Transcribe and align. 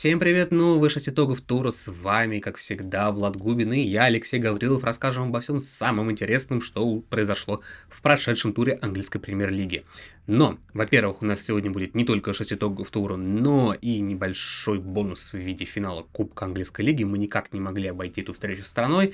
Всем 0.00 0.18
привет, 0.18 0.50
ну, 0.50 0.78
выше 0.78 0.98
итогов 0.98 1.42
тура, 1.42 1.70
с 1.70 1.88
вами, 1.88 2.38
как 2.38 2.56
всегда, 2.56 3.12
Влад 3.12 3.36
Губин 3.36 3.74
и 3.74 3.80
я, 3.80 4.04
Алексей 4.04 4.38
Гаврилов, 4.38 4.82
расскажем 4.82 5.24
обо 5.24 5.42
всем 5.42 5.60
самом 5.60 6.10
интересном, 6.10 6.62
что 6.62 7.00
произошло 7.10 7.60
в 7.90 8.00
прошедшем 8.00 8.54
туре 8.54 8.78
английской 8.80 9.18
премьер-лиги. 9.18 9.84
Но, 10.26 10.56
во-первых, 10.72 11.20
у 11.20 11.26
нас 11.26 11.42
сегодня 11.42 11.70
будет 11.70 11.94
не 11.94 12.06
только 12.06 12.32
6 12.32 12.54
итогов 12.54 12.90
тура, 12.90 13.16
но 13.16 13.74
и 13.74 14.00
небольшой 14.00 14.78
бонус 14.78 15.34
в 15.34 15.38
виде 15.38 15.66
финала 15.66 16.06
Кубка 16.12 16.46
английской 16.46 16.80
лиги. 16.80 17.04
Мы 17.04 17.18
никак 17.18 17.52
не 17.52 17.60
могли 17.60 17.88
обойти 17.88 18.22
эту 18.22 18.32
встречу 18.32 18.62
стороной. 18.62 19.12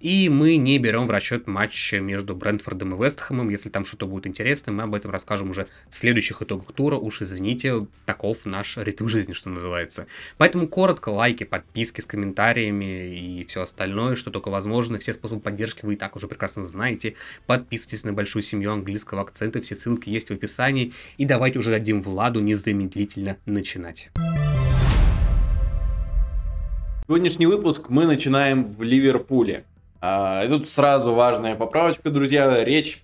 И 0.00 0.28
мы 0.28 0.56
не 0.56 0.78
берем 0.78 1.06
в 1.06 1.10
расчет 1.10 1.46
матч 1.46 1.94
между 1.94 2.36
Брентфордом 2.36 2.94
и 2.94 3.02
Вестхэмом. 3.02 3.48
Если 3.48 3.70
там 3.70 3.86
что-то 3.86 4.06
будет 4.06 4.26
интересно, 4.26 4.70
мы 4.70 4.82
об 4.82 4.94
этом 4.94 5.10
расскажем 5.10 5.50
уже 5.50 5.66
в 5.88 5.94
следующих 5.94 6.42
итогах 6.42 6.70
тура. 6.72 6.96
Уж 6.96 7.22
извините, 7.22 7.86
таков 8.04 8.44
наш 8.44 8.76
ритм 8.76 9.08
жизни, 9.08 9.32
что 9.32 9.48
называется. 9.48 10.06
Поэтому 10.36 10.68
коротко, 10.68 11.08
лайки, 11.08 11.44
подписки 11.44 12.02
с 12.02 12.06
комментариями 12.06 13.40
и 13.40 13.44
все 13.46 13.62
остальное, 13.62 14.16
что 14.16 14.30
только 14.30 14.50
возможно. 14.50 14.98
Все 14.98 15.14
способы 15.14 15.40
поддержки 15.40 15.86
вы 15.86 15.94
и 15.94 15.96
так 15.96 16.14
уже 16.14 16.28
прекрасно 16.28 16.62
знаете. 16.62 17.14
Подписывайтесь 17.46 18.04
на 18.04 18.12
большую 18.12 18.42
семью 18.42 18.72
английского 18.72 19.22
акцента. 19.22 19.62
Все 19.62 19.74
ссылки 19.74 20.10
есть 20.10 20.28
в 20.28 20.34
описании. 20.34 20.92
И 21.16 21.24
давайте 21.24 21.58
уже 21.58 21.70
дадим 21.70 22.02
Владу 22.02 22.40
незамедлительно 22.40 23.38
начинать. 23.46 24.10
Сегодняшний 27.06 27.46
выпуск 27.46 27.84
мы 27.88 28.04
начинаем 28.04 28.74
в 28.74 28.82
Ливерпуле. 28.82 29.64
А, 30.00 30.44
и 30.44 30.48
тут 30.48 30.68
сразу 30.68 31.14
важная 31.14 31.54
поправочка, 31.54 32.10
друзья. 32.10 32.62
Речь 32.64 33.02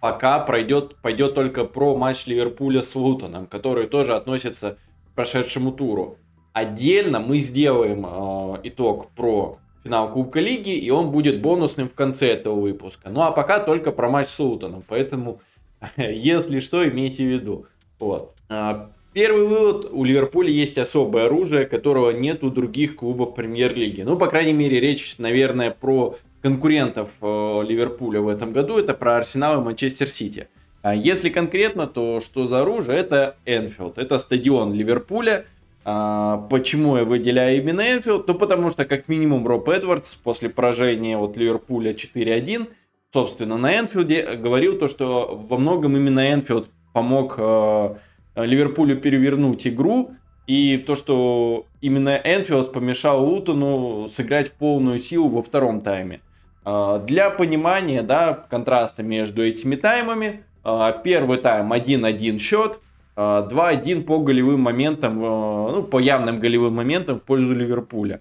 пока 0.00 0.38
пройдет, 0.38 0.96
пойдет 0.96 1.34
только 1.34 1.64
про 1.64 1.96
матч 1.96 2.26
Ливерпуля 2.26 2.82
с 2.82 2.94
Лутоном, 2.94 3.46
который 3.46 3.86
тоже 3.86 4.14
относится 4.14 4.76
к 5.06 5.14
прошедшему 5.14 5.72
туру. 5.72 6.18
Отдельно 6.52 7.20
мы 7.20 7.38
сделаем 7.38 8.04
э, 8.06 8.60
итог 8.64 9.10
про 9.12 9.58
финал 9.82 10.12
Кубка 10.12 10.40
Лиги, 10.40 10.76
и 10.76 10.90
он 10.90 11.10
будет 11.10 11.40
бонусным 11.40 11.88
в 11.88 11.94
конце 11.94 12.28
этого 12.28 12.60
выпуска. 12.60 13.08
Ну 13.08 13.22
а 13.22 13.30
пока 13.30 13.60
только 13.60 13.92
про 13.92 14.08
матч 14.08 14.28
с 14.28 14.38
Лутоном, 14.38 14.84
поэтому, 14.86 15.40
если 15.96 16.60
что, 16.60 16.86
имейте 16.88 17.24
в 17.24 17.28
виду. 17.28 17.66
Вот. 17.98 18.34
А, 18.48 18.90
первый 19.14 19.46
вывод, 19.46 19.88
у 19.90 20.04
Ливерпуля 20.04 20.50
есть 20.50 20.76
особое 20.76 21.26
оружие, 21.26 21.64
которого 21.66 22.10
нет 22.10 22.44
у 22.44 22.50
других 22.50 22.96
клубов 22.96 23.34
премьер-лиги. 23.34 24.02
Ну, 24.02 24.18
по 24.18 24.26
крайней 24.26 24.52
мере, 24.52 24.80
речь, 24.80 25.16
наверное, 25.16 25.70
про 25.70 26.16
конкурентов 26.44 27.08
э, 27.22 27.62
Ливерпуля 27.66 28.20
в 28.20 28.28
этом 28.28 28.52
году, 28.52 28.76
это 28.76 28.92
про 28.92 29.16
Арсенал 29.16 29.62
и 29.62 29.64
Манчестер 29.64 30.10
Сити. 30.10 30.48
А 30.82 30.94
если 30.94 31.30
конкретно, 31.30 31.86
то 31.86 32.20
что 32.20 32.46
за 32.46 32.60
оружие? 32.60 32.98
Это 32.98 33.36
Энфилд. 33.46 33.96
Это 33.96 34.18
стадион 34.18 34.74
Ливерпуля, 34.74 35.46
а, 35.86 36.46
почему 36.50 36.98
я 36.98 37.04
выделяю 37.04 37.56
именно 37.56 37.80
Энфилд? 37.80 38.28
Ну, 38.28 38.34
потому 38.34 38.70
что, 38.70 38.84
как 38.84 39.08
минимум, 39.08 39.46
Роб 39.46 39.70
Эдвардс 39.70 40.16
после 40.16 40.50
поражения 40.50 41.16
от 41.16 41.34
Ливерпуля 41.38 41.94
4-1, 41.94 42.68
собственно, 43.10 43.56
на 43.56 43.78
Энфилде 43.78 44.36
говорил 44.36 44.78
то, 44.78 44.86
что 44.86 45.42
во 45.48 45.56
многом 45.56 45.96
именно 45.96 46.30
Энфилд 46.30 46.68
помог 46.92 47.36
э, 47.38 47.94
Ливерпулю 48.36 48.98
перевернуть 48.98 49.66
игру, 49.66 50.10
и 50.46 50.76
то, 50.76 50.94
что 50.94 51.64
именно 51.80 52.20
Энфилд 52.22 52.70
помешал 52.70 53.24
Лутону 53.24 54.08
сыграть 54.08 54.52
полную 54.52 54.98
силу 54.98 55.30
во 55.30 55.42
втором 55.42 55.80
тайме. 55.80 56.20
Э, 56.64 57.00
для 57.06 57.30
понимания, 57.30 58.02
да, 58.02 58.46
контраста 58.50 59.02
между 59.02 59.42
этими 59.42 59.76
таймами, 59.76 60.44
э, 60.64 60.92
первый 61.02 61.38
тайм 61.38 61.72
1-1 61.72 62.38
счет, 62.38 62.80
2-1 63.16 64.02
по 64.02 64.18
голевым 64.18 64.60
моментам, 64.60 65.20
ну, 65.20 65.84
по 65.84 66.00
явным 66.00 66.40
голевым 66.40 66.74
моментам 66.74 67.20
в 67.20 67.22
пользу 67.22 67.54
Ливерпуля. 67.54 68.20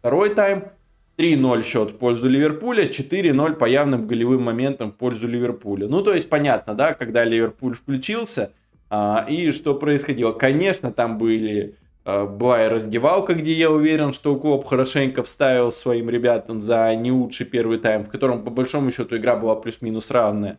Второй 0.00 0.34
тайм 0.34 0.64
3-0 1.18 1.62
счет 1.64 1.90
в 1.90 1.96
пользу 1.96 2.28
Ливерпуля, 2.28 2.88
4-0 2.88 3.54
по 3.54 3.64
явным 3.64 4.06
голевым 4.06 4.42
моментам 4.42 4.92
в 4.92 4.96
пользу 4.96 5.26
Ливерпуля. 5.26 5.88
Ну, 5.88 6.02
то 6.02 6.14
есть, 6.14 6.28
понятно, 6.28 6.74
да, 6.74 6.94
когда 6.94 7.24
Ливерпуль 7.24 7.74
включился, 7.74 8.52
а, 8.88 9.26
и 9.28 9.50
что 9.50 9.74
происходило. 9.74 10.32
Конечно, 10.32 10.92
там 10.92 11.18
были 11.18 11.74
а, 11.74 11.87
была 12.26 12.64
и 12.64 12.68
раздевалка, 12.68 13.34
где 13.34 13.52
я 13.52 13.70
уверен, 13.70 14.12
что 14.12 14.36
Клоп 14.36 14.66
хорошенько 14.66 15.22
вставил 15.22 15.72
своим 15.72 16.08
ребятам 16.08 16.60
за 16.60 16.94
не 16.94 17.12
лучший 17.12 17.46
первый 17.46 17.78
тайм, 17.78 18.04
в 18.04 18.08
котором, 18.08 18.44
по 18.44 18.50
большому 18.50 18.90
счету, 18.90 19.16
игра 19.16 19.36
была 19.36 19.56
плюс-минус 19.56 20.10
равная. 20.10 20.58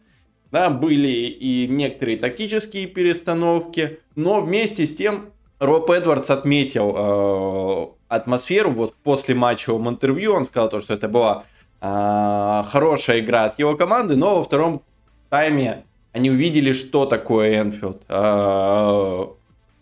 Да, 0.51 0.69
были 0.69 1.07
и 1.07 1.67
некоторые 1.67 2.17
тактические 2.17 2.87
перестановки, 2.87 3.99
но 4.15 4.41
вместе 4.41 4.85
с 4.85 4.95
тем 4.95 5.31
Роб 5.59 5.91
Эдвардс 5.91 6.29
отметил 6.31 6.95
э, 6.97 7.87
атмосферу 8.07 8.71
вот 8.71 8.95
после 8.95 9.35
матчевом 9.35 9.89
интервью. 9.89 10.33
Он 10.33 10.45
сказал 10.45 10.69
то, 10.69 10.79
что 10.79 10.93
это 10.93 11.07
была 11.07 11.43
э, 11.81 12.63
хорошая 12.71 13.19
игра 13.19 13.43
от 13.43 13.59
его 13.59 13.75
команды, 13.75 14.15
но 14.15 14.35
во 14.35 14.43
втором 14.43 14.81
тайме 15.29 15.83
они 16.13 16.31
увидели, 16.31 16.71
что 16.71 17.05
такое 17.05 17.61
Энфилд. 17.61 18.01
Э, 18.07 19.25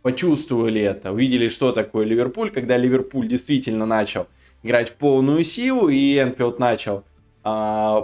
почувствовали 0.07 0.79
это, 0.79 1.11
увидели, 1.11 1.49
что 1.49 1.73
такое 1.73 2.05
Ливерпуль, 2.05 2.49
когда 2.49 2.77
Ливерпуль 2.77 3.27
действительно 3.27 3.85
начал 3.85 4.27
играть 4.63 4.87
в 4.87 4.93
полную 4.93 5.43
силу, 5.43 5.89
и 5.89 6.17
Энфилд 6.17 6.59
начал 6.59 7.03
э, 7.43 8.01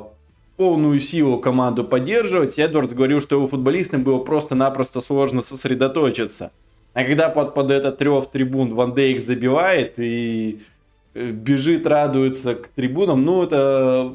полную 0.58 1.00
силу 1.00 1.40
команду 1.40 1.86
поддерживать. 1.86 2.60
Эдвардс 2.60 2.92
говорил, 2.92 3.22
что 3.22 3.38
его 3.38 3.48
футболистам 3.48 4.04
было 4.04 4.20
просто-напросто 4.20 5.00
сложно 5.00 5.42
сосредоточиться. 5.42 6.52
А 6.94 7.06
когда 7.06 7.30
под, 7.30 7.54
под 7.54 7.72
этот 7.72 8.00
трев 8.00 8.30
трибун 8.30 8.76
Ван 8.76 8.94
Дейк 8.94 9.22
забивает 9.22 9.94
и 9.98 10.60
э, 11.14 11.32
бежит, 11.32 11.88
радуется 11.88 12.56
к 12.56 12.68
трибунам, 12.68 13.24
ну 13.24 13.44
это 13.44 14.12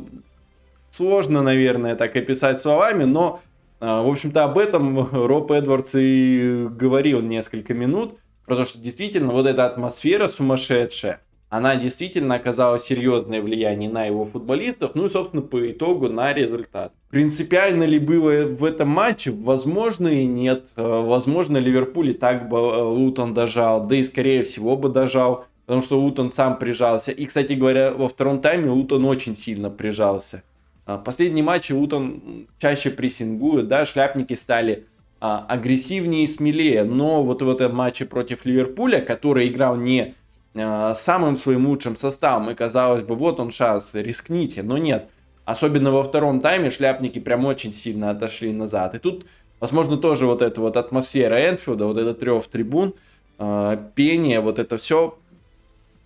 сложно, 0.91 1.41
наверное, 1.41 1.97
так 1.97 2.15
описать 2.17 2.61
словами, 2.61 3.05
но, 3.05 3.41
в 3.81 4.11
общем-то, 4.11 4.45
об 4.45 4.59
этом 4.59 5.09
Роб 5.13 5.51
Эдвардс 5.53 5.95
и 5.97 6.67
говорил 6.71 7.21
несколько 7.21 7.75
минут, 7.75 8.19
потому 8.47 8.67
что 8.67 8.79
действительно 8.79 9.33
вот 9.33 9.47
эта 9.47 9.67
атмосфера 9.67 10.29
сумасшедшая, 10.29 11.21
она 11.51 11.77
действительно 11.77 12.35
оказала 12.35 12.79
серьезное 12.79 13.41
влияние 13.41 13.89
на 13.89 14.05
его 14.05 14.27
футболистов, 14.27 14.93
ну 14.95 15.07
и, 15.07 15.09
собственно, 15.09 15.43
по 15.43 15.71
итогу 15.71 16.09
на 16.09 16.33
результат. 16.33 16.93
Принципиально 17.11 17.85
ли 17.85 17.99
было 17.99 18.47
в 18.47 18.65
этом 18.65 18.89
матче? 18.89 19.31
Возможно 19.31 20.09
и 20.09 20.27
нет. 20.27 20.67
Э, 20.77 20.83
возможно, 20.83 21.57
Ливерпуль 21.57 22.11
и 22.11 22.15
так 22.15 22.51
бы 22.51 22.59
э, 22.59 22.83
Лутон 22.83 23.33
дожал, 23.33 23.87
да 23.87 23.97
и, 23.97 24.03
скорее 24.03 24.45
всего, 24.45 24.77
бы 24.77 24.91
дожал, 24.91 25.47
потому 25.65 25.83
что 25.83 25.99
Лутон 25.99 26.31
сам 26.31 26.59
прижался. 26.59 27.13
И, 27.13 27.25
кстати 27.25 27.55
говоря, 27.55 27.93
во 27.93 28.09
втором 28.09 28.41
тайме 28.41 28.71
Лутон 28.71 29.07
очень 29.07 29.35
сильно 29.35 29.71
прижался. 29.71 30.43
Э, 30.89 30.99
последние 31.05 31.45
матчи 31.45 31.73
Лутон 31.73 32.49
чаще 32.59 32.91
прессингует, 32.91 33.69
да, 33.69 33.85
шляпники 33.85 34.35
стали 34.35 34.87
агрессивнее 35.21 36.23
и 36.23 36.27
смелее, 36.29 36.85
но 36.85 37.25
вот 37.25 37.43
в 37.43 37.51
этом 37.51 37.75
матче 37.75 38.05
против 38.05 38.45
Ливерпуля, 38.45 39.01
который 39.01 39.49
играл 39.49 39.75
не 39.75 40.15
Э, 40.55 40.93
самым 40.95 41.37
своим 41.37 41.67
лучшим 41.67 41.97
составом. 41.97 42.51
И 42.51 42.55
казалось 42.55 43.03
бы, 43.03 43.15
вот 43.15 43.41
он 43.41 43.51
шанс, 43.51 43.91
рискните. 43.95 44.63
Но 44.63 44.79
нет. 44.79 45.09
Особенно 45.45 45.91
во 45.93 46.03
втором 46.03 46.41
тайме 46.41 46.71
шляпники 46.71 47.19
прям 47.19 47.47
очень 47.47 47.73
сильно 47.73 48.11
отошли 48.11 48.53
назад. 48.53 48.95
И 48.95 48.99
тут, 48.99 49.25
возможно, 49.61 49.97
тоже 49.97 50.27
вот 50.27 50.43
эта 50.43 50.61
вот 50.61 50.77
атмосфера 50.77 51.49
Энфилда, 51.49 51.87
вот 51.87 51.97
этот 51.97 52.21
трев 52.21 52.47
трибун, 52.49 52.95
э, 53.39 53.79
пение, 53.95 54.41
вот 54.41 54.59
это 54.59 54.77
все, 54.77 55.17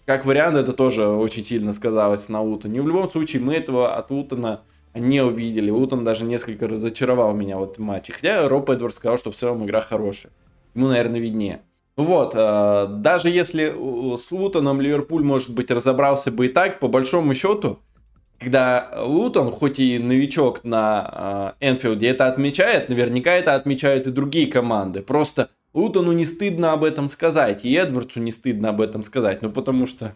как 0.07 0.25
вариант, 0.25 0.57
это 0.57 0.73
тоже 0.73 1.07
очень 1.07 1.45
сильно 1.45 1.73
сказалось 1.73 2.29
на 2.29 2.43
Лутоне. 2.43 2.83
В 2.83 2.89
любом 2.89 3.11
случае, 3.11 3.43
мы 3.43 3.55
этого 3.55 3.95
от 3.95 4.11
Лутона 4.11 4.63
не 4.95 5.23
увидели. 5.23 5.71
Лутон 5.71 6.05
даже 6.05 6.25
несколько 6.25 6.69
разочаровал 6.69 7.35
меня 7.35 7.59
в 7.59 7.65
этом 7.65 7.85
матче. 7.85 8.13
Хотя 8.13 8.49
Роб 8.49 8.69
Эдвард 8.71 8.95
сказал, 8.95 9.19
что 9.19 9.31
в 9.31 9.37
целом 9.37 9.65
игра 9.65 9.81
хорошая. 9.81 10.33
Ему, 10.75 10.89
наверное, 10.89 11.21
виднее. 11.21 11.63
Вот, 11.97 12.33
э, 12.35 12.87
даже 12.89 13.29
если 13.29 13.75
с 14.17 14.31
Лутоном 14.31 14.81
Ливерпуль, 14.81 15.23
может 15.23 15.51
быть, 15.51 15.71
разобрался 15.71 16.33
бы 16.33 16.47
и 16.47 16.49
так, 16.49 16.81
по 16.81 16.89
большому 16.89 17.35
счету, 17.35 17.81
когда 18.39 18.91
Лутон, 18.97 19.53
хоть 19.53 19.79
и 19.79 19.99
новичок 19.99 20.65
на 20.65 21.55
э, 21.61 21.69
Энфилде, 21.69 22.09
это 22.09 22.27
отмечает, 22.29 22.89
наверняка 22.89 23.33
это 23.33 23.55
отмечают 23.55 24.07
и 24.07 24.11
другие 24.11 24.47
команды. 24.47 25.03
Просто 25.03 25.51
Лутону 25.75 26.13
не 26.13 26.27
стыдно 26.27 26.73
об 26.73 26.85
этом 26.85 27.09
сказать, 27.09 27.65
и 27.65 27.73
Эдвардсу 27.73 28.21
не 28.21 28.31
стыдно 28.31 28.71
об 28.71 28.81
этом 28.81 29.03
сказать, 29.03 29.43
ну 29.43 29.51
потому 29.51 29.87
что, 29.87 30.15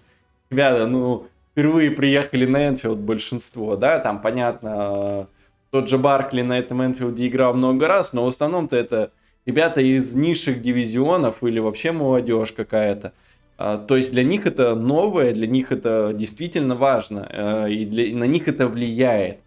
ребята, 0.51 0.87
ну, 0.87 1.27
впервые 1.53 1.91
приехали 1.91 2.45
на 2.45 2.69
Энфилд 2.69 2.99
большинство, 2.99 3.77
да, 3.77 3.99
там, 3.99 4.21
понятно, 4.21 5.29
тот 5.71 5.89
же 5.89 5.99
Баркли 5.99 6.43
на 6.43 6.59
этом 6.59 6.85
Энфилде 6.85 7.27
играл 7.27 7.55
много 7.55 7.89
раз, 7.89 8.13
но 8.13 8.25
в 8.25 8.29
основном-то 8.29 8.77
это 8.77 9.11
ребята 9.47 9.81
из 9.81 10.15
низших 10.15 10.61
дивизионов 10.61 11.43
или 11.43 11.59
вообще 11.59 11.93
молодежь 11.93 12.53
какая-то. 12.53 13.13
А, 13.59 13.79
то 13.79 13.97
есть 13.97 14.13
для 14.13 14.23
них 14.23 14.47
это 14.47 14.75
новое, 14.75 15.33
для 15.33 15.47
них 15.47 15.73
это 15.73 16.13
действительно 16.15 16.75
важно, 16.75 17.27
э, 17.33 17.71
и, 17.71 17.85
для, 17.87 18.15
на 18.15 18.25
них 18.25 18.49
это 18.49 18.69
влияет. 18.69 19.39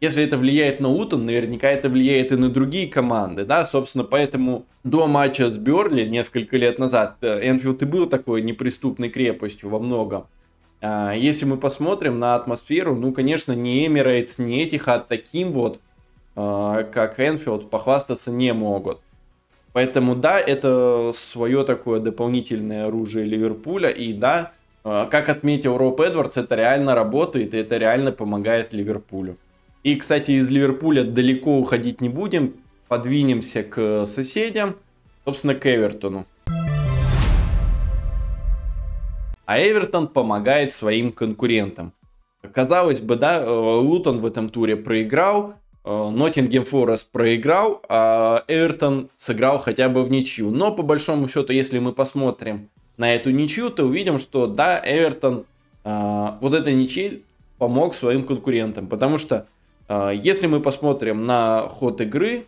Если 0.00 0.22
это 0.22 0.36
влияет 0.36 0.80
на 0.80 0.90
Утон, 0.90 1.24
наверняка 1.24 1.70
это 1.70 1.88
влияет 1.88 2.32
и 2.32 2.36
на 2.36 2.50
другие 2.50 2.88
команды, 2.88 3.44
да, 3.44 3.64
собственно, 3.64 4.04
поэтому 4.04 4.66
до 4.82 5.06
матча 5.06 5.50
с 5.50 5.56
Берли 5.56 6.04
несколько 6.04 6.56
лет 6.56 6.78
назад 6.78 7.16
э, 7.22 7.48
Энфилд 7.48 7.82
и 7.82 7.86
был 7.86 8.06
такой 8.06 8.42
неприступной 8.42 9.08
крепостью 9.08 9.70
во 9.70 9.78
многом. 9.78 10.26
А, 10.82 11.12
если 11.14 11.46
мы 11.46 11.56
посмотрим 11.56 12.18
на 12.18 12.34
атмосферу, 12.34 12.94
ну, 12.94 13.12
конечно, 13.12 13.52
ни 13.52 13.86
Эмирейтс, 13.86 14.38
ни 14.38 14.62
Этихад 14.62 15.08
таким 15.08 15.52
вот, 15.52 15.80
а, 16.36 16.82
как 16.82 17.18
Энфилд, 17.18 17.70
похвастаться 17.70 18.30
не 18.30 18.52
могут. 18.52 19.00
Поэтому, 19.72 20.14
да, 20.14 20.38
это 20.38 21.12
свое 21.14 21.64
такое 21.64 22.00
дополнительное 22.00 22.86
оружие 22.86 23.24
Ливерпуля. 23.24 23.88
И 23.88 24.12
да, 24.12 24.52
а, 24.84 25.06
как 25.06 25.28
отметил 25.30 25.78
Роб 25.78 26.00
Эдвардс, 26.00 26.36
это 26.36 26.54
реально 26.54 26.94
работает, 26.94 27.54
и 27.54 27.56
это 27.56 27.78
реально 27.78 28.12
помогает 28.12 28.74
Ливерпулю. 28.74 29.36
И, 29.84 29.96
кстати, 29.96 30.30
из 30.30 30.48
Ливерпуля 30.48 31.04
далеко 31.04 31.58
уходить 31.58 32.00
не 32.00 32.08
будем, 32.08 32.54
подвинемся 32.88 33.62
к 33.62 34.06
соседям, 34.06 34.76
собственно, 35.26 35.54
к 35.54 35.66
Эвертону. 35.66 36.24
А 39.44 39.58
Эвертон 39.58 40.08
помогает 40.08 40.72
своим 40.72 41.12
конкурентам. 41.12 41.92
Казалось 42.54 43.02
бы, 43.02 43.16
да, 43.16 43.42
э, 43.42 43.46
Лутон 43.46 44.20
в 44.20 44.26
этом 44.26 44.48
туре 44.48 44.74
проиграл, 44.76 45.56
э, 45.84 46.10
Ноттингем 46.10 46.64
Форест 46.64 47.10
проиграл, 47.12 47.82
а 47.90 48.42
Эвертон 48.48 49.10
сыграл 49.18 49.58
хотя 49.58 49.90
бы 49.90 50.02
в 50.02 50.10
ничью. 50.10 50.50
Но 50.50 50.72
по 50.72 50.82
большому 50.82 51.28
счету, 51.28 51.52
если 51.52 51.78
мы 51.78 51.92
посмотрим 51.92 52.70
на 52.96 53.14
эту 53.14 53.30
ничью, 53.32 53.68
то 53.68 53.84
увидим, 53.84 54.18
что 54.18 54.46
да, 54.46 54.80
Эвертон 54.82 55.44
э, 55.84 56.28
вот 56.40 56.54
этой 56.54 56.72
ничьей 56.72 57.22
помог 57.58 57.94
своим 57.94 58.24
конкурентам. 58.24 58.86
Потому 58.86 59.18
что 59.18 59.46
если 59.88 60.46
мы 60.46 60.60
посмотрим 60.60 61.26
на 61.26 61.68
ход 61.68 62.00
игры, 62.00 62.46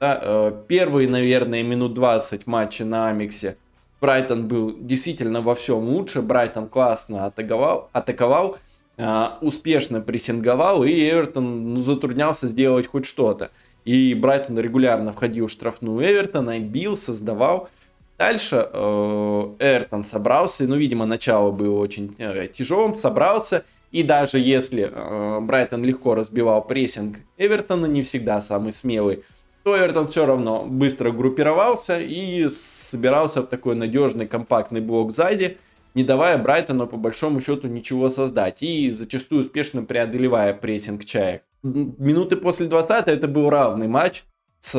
да, 0.00 0.52
первые, 0.68 1.08
наверное, 1.08 1.62
минут 1.62 1.94
20 1.94 2.46
матча 2.46 2.84
на 2.84 3.08
Амиксе 3.08 3.56
Брайтон 4.04 4.48
был 4.48 4.76
действительно 4.78 5.40
во 5.40 5.54
всем 5.54 5.88
лучше, 5.88 6.20
Брайтон 6.20 6.68
классно 6.68 7.24
атаковал, 7.24 7.88
атаковал 7.94 8.58
э, 8.98 9.26
успешно 9.40 10.02
прессинговал, 10.02 10.84
и 10.84 10.92
Эвертон 10.92 11.80
затруднялся 11.80 12.46
сделать 12.46 12.86
хоть 12.86 13.06
что-то. 13.06 13.50
И 13.86 14.12
Брайтон 14.12 14.58
регулярно 14.58 15.12
входил 15.12 15.46
в 15.46 15.50
штрафную 15.50 16.04
Эвертона, 16.04 16.60
бил, 16.60 16.98
создавал. 16.98 17.70
Дальше 18.18 18.68
э, 18.70 19.54
Эвертон 19.58 20.02
собрался, 20.02 20.64
ну, 20.64 20.76
видимо, 20.76 21.06
начало 21.06 21.50
было 21.50 21.80
очень 21.80 22.14
э, 22.18 22.46
тяжелым, 22.48 22.96
собрался. 22.96 23.64
И 23.94 24.02
даже 24.02 24.40
если 24.40 24.90
э, 24.92 25.40
Брайтон 25.40 25.84
легко 25.84 26.16
разбивал 26.16 26.66
прессинг 26.66 27.18
Эвертона, 27.38 27.86
не 27.86 28.02
всегда 28.02 28.40
самый 28.40 28.72
смелый, 28.72 29.22
то 29.62 29.78
Эвертон 29.78 30.08
все 30.08 30.26
равно 30.26 30.64
быстро 30.66 31.12
группировался 31.12 32.00
и 32.00 32.48
собирался 32.48 33.42
в 33.42 33.46
такой 33.46 33.76
надежный 33.76 34.26
компактный 34.26 34.80
блок 34.80 35.12
сзади, 35.12 35.58
не 35.94 36.02
давая 36.02 36.38
Брайтону 36.38 36.88
по 36.88 36.96
большому 36.96 37.40
счету 37.40 37.68
ничего 37.68 38.10
создать 38.10 38.64
и 38.64 38.90
зачастую 38.90 39.42
успешно 39.42 39.84
преодолевая 39.84 40.54
прессинг 40.54 41.04
чаек. 41.04 41.42
Минуты 41.62 42.34
после 42.34 42.66
20 42.66 43.06
это 43.06 43.28
был 43.28 43.48
равный 43.48 43.86
матч 43.86 44.24
с 44.58 44.74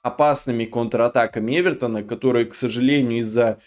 опасными 0.00 0.64
контратаками 0.64 1.60
Эвертона, 1.60 2.02
которые, 2.02 2.46
к 2.46 2.54
сожалению, 2.54 3.18
из-за 3.18 3.58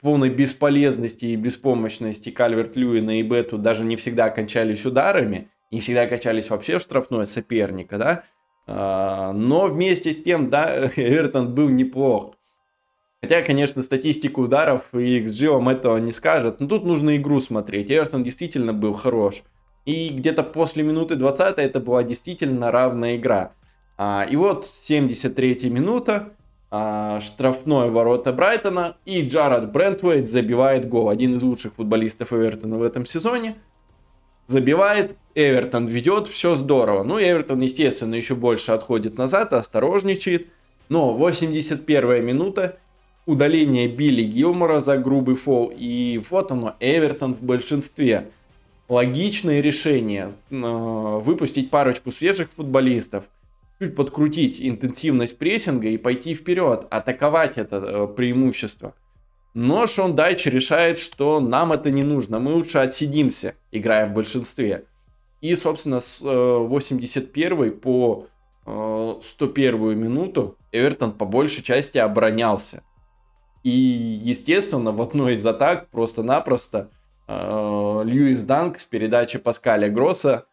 полной 0.00 0.30
бесполезности 0.30 1.26
и 1.26 1.36
беспомощности 1.36 2.30
Кальверт 2.30 2.76
Льюина 2.76 3.20
и 3.20 3.22
Бету 3.22 3.58
даже 3.58 3.84
не 3.84 3.96
всегда 3.96 4.30
кончались 4.30 4.86
ударами, 4.86 5.50
не 5.70 5.80
всегда 5.80 6.06
качались 6.06 6.50
вообще 6.50 6.78
в 6.78 6.82
штрафной 6.82 7.26
соперника, 7.26 7.98
да, 7.98 8.24
а, 8.66 9.32
но 9.32 9.66
вместе 9.66 10.12
с 10.12 10.22
тем, 10.22 10.50
да, 10.50 10.86
Эвертон 10.96 11.54
был 11.54 11.68
неплох. 11.68 12.34
Хотя, 13.20 13.42
конечно, 13.42 13.82
статистику 13.82 14.42
ударов 14.42 14.82
и 14.92 15.20
XG 15.20 15.50
вам 15.50 15.70
этого 15.70 15.96
не 15.96 16.12
скажет. 16.12 16.60
Но 16.60 16.68
тут 16.68 16.84
нужно 16.84 17.16
игру 17.16 17.40
смотреть. 17.40 17.90
Эвертон 17.90 18.22
действительно 18.22 18.72
был 18.72 18.92
хорош. 18.92 19.42
И 19.84 20.10
где-то 20.10 20.44
после 20.44 20.84
минуты 20.84 21.16
20 21.16 21.58
это 21.58 21.80
была 21.80 22.04
действительно 22.04 22.70
равная 22.70 23.16
игра. 23.16 23.52
А, 23.96 24.24
и 24.28 24.36
вот 24.36 24.66
73 24.66 25.70
минута. 25.70 26.34
А, 26.70 27.20
штрафной 27.20 27.90
ворота 27.90 28.32
Брайтона. 28.32 28.96
И 29.04 29.22
Джаред 29.22 29.72
Брентвейт 29.72 30.28
забивает 30.28 30.88
гол. 30.88 31.08
Один 31.08 31.34
из 31.34 31.42
лучших 31.42 31.74
футболистов 31.74 32.32
Эвертона 32.32 32.76
в 32.76 32.82
этом 32.82 33.06
сезоне 33.06 33.56
забивает, 34.46 35.14
Эвертон 35.34 35.86
ведет, 35.86 36.26
все 36.26 36.56
здорово. 36.56 37.04
Ну, 37.04 37.20
Эвертон, 37.20 37.60
естественно, 37.60 38.14
еще 38.16 38.34
больше 38.34 38.72
отходит 38.72 39.16
назад, 39.16 39.52
осторожничает. 39.52 40.48
Но 40.88 41.14
81 41.14 42.24
минута, 42.24 42.78
удаление 43.26 43.88
Билли 43.88 44.22
Гилмора 44.22 44.80
за 44.80 44.96
грубый 44.96 45.36
фол. 45.36 45.72
И 45.74 46.20
вот 46.30 46.50
оно, 46.50 46.74
Эвертон 46.80 47.34
в 47.34 47.42
большинстве. 47.42 48.28
Логичное 48.88 49.60
решение 49.60 50.32
э, 50.50 50.56
выпустить 50.56 51.68
парочку 51.68 52.10
свежих 52.10 52.48
футболистов, 52.56 53.24
чуть 53.80 53.94
подкрутить 53.94 54.60
интенсивность 54.60 55.38
прессинга 55.38 55.88
и 55.88 55.96
пойти 55.96 56.34
вперед, 56.34 56.86
атаковать 56.90 57.58
это 57.58 57.76
э, 57.76 58.06
преимущество. 58.08 58.94
Но 59.54 59.86
Шон 59.86 60.14
Дайч 60.14 60.46
решает, 60.46 60.98
что 60.98 61.40
нам 61.40 61.72
это 61.72 61.90
не 61.90 62.02
нужно, 62.02 62.38
мы 62.38 62.54
лучше 62.54 62.78
отсидимся, 62.78 63.54
играя 63.70 64.08
в 64.08 64.14
большинстве. 64.14 64.84
И, 65.40 65.54
собственно, 65.54 66.00
с 66.00 66.20
81 66.20 67.62
э, 67.62 67.70
по 67.70 68.26
101 68.64 69.74
э, 69.74 69.94
минуту 69.94 70.56
Эвертон 70.72 71.12
по 71.12 71.24
большей 71.24 71.62
части 71.62 71.98
оборонялся. 71.98 72.82
И, 73.62 73.70
естественно, 73.70 74.92
в 74.92 75.00
одной 75.00 75.34
из 75.34 75.46
атак 75.46 75.88
просто-напросто 75.88 76.90
Льюис 77.28 78.42
Данк 78.42 78.78
с 78.78 78.86
передачи 78.86 79.38
Паскаля 79.38 79.90
Гросса 79.90 80.46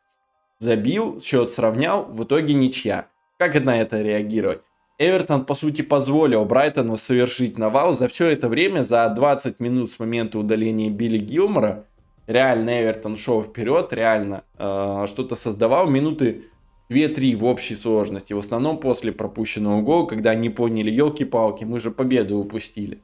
забил, 0.60 1.22
счет 1.22 1.52
сравнял, 1.52 2.04
в 2.06 2.24
итоге 2.24 2.54
ничья. 2.54 3.08
Как 3.38 3.62
на 3.66 3.78
это 3.78 4.02
реагировать? 4.02 4.62
Эвертон, 4.98 5.46
по 5.46 5.56
сути, 5.56 5.82
позволил 5.82 6.46
Брайтону 6.46 6.96
совершить 6.96 7.58
навал. 7.58 7.94
За 7.94 8.08
все 8.08 8.28
это 8.28 8.48
время, 8.48 8.82
за 8.82 9.10
20 9.10 9.60
минут 9.60 9.92
с 9.92 10.00
момента 10.00 10.40
удаления 10.40 10.90
Билли 10.90 11.18
Гилмора, 11.18 11.86
реально 12.28 12.82
Эвертон 12.82 13.18
шел 13.18 13.44
вперед, 13.44 13.92
реально 13.92 14.46
э, 14.58 15.06
что-то 15.08 15.36
создавал. 15.36 15.90
Минуты 15.90 16.46
2-3 16.90 17.36
в 17.36 17.44
общей 17.44 17.76
сложности. 17.76 18.32
В 18.32 18.40
основном 18.40 18.78
после 18.78 19.12
пропущенного 19.12 19.82
гола, 19.82 20.06
когда 20.06 20.30
они 20.30 20.50
поняли, 20.50 20.90
елки-палки, 20.90 21.66
мы 21.66 21.82
же 21.82 21.92
победу 21.92 22.38
упустили. 22.38 23.00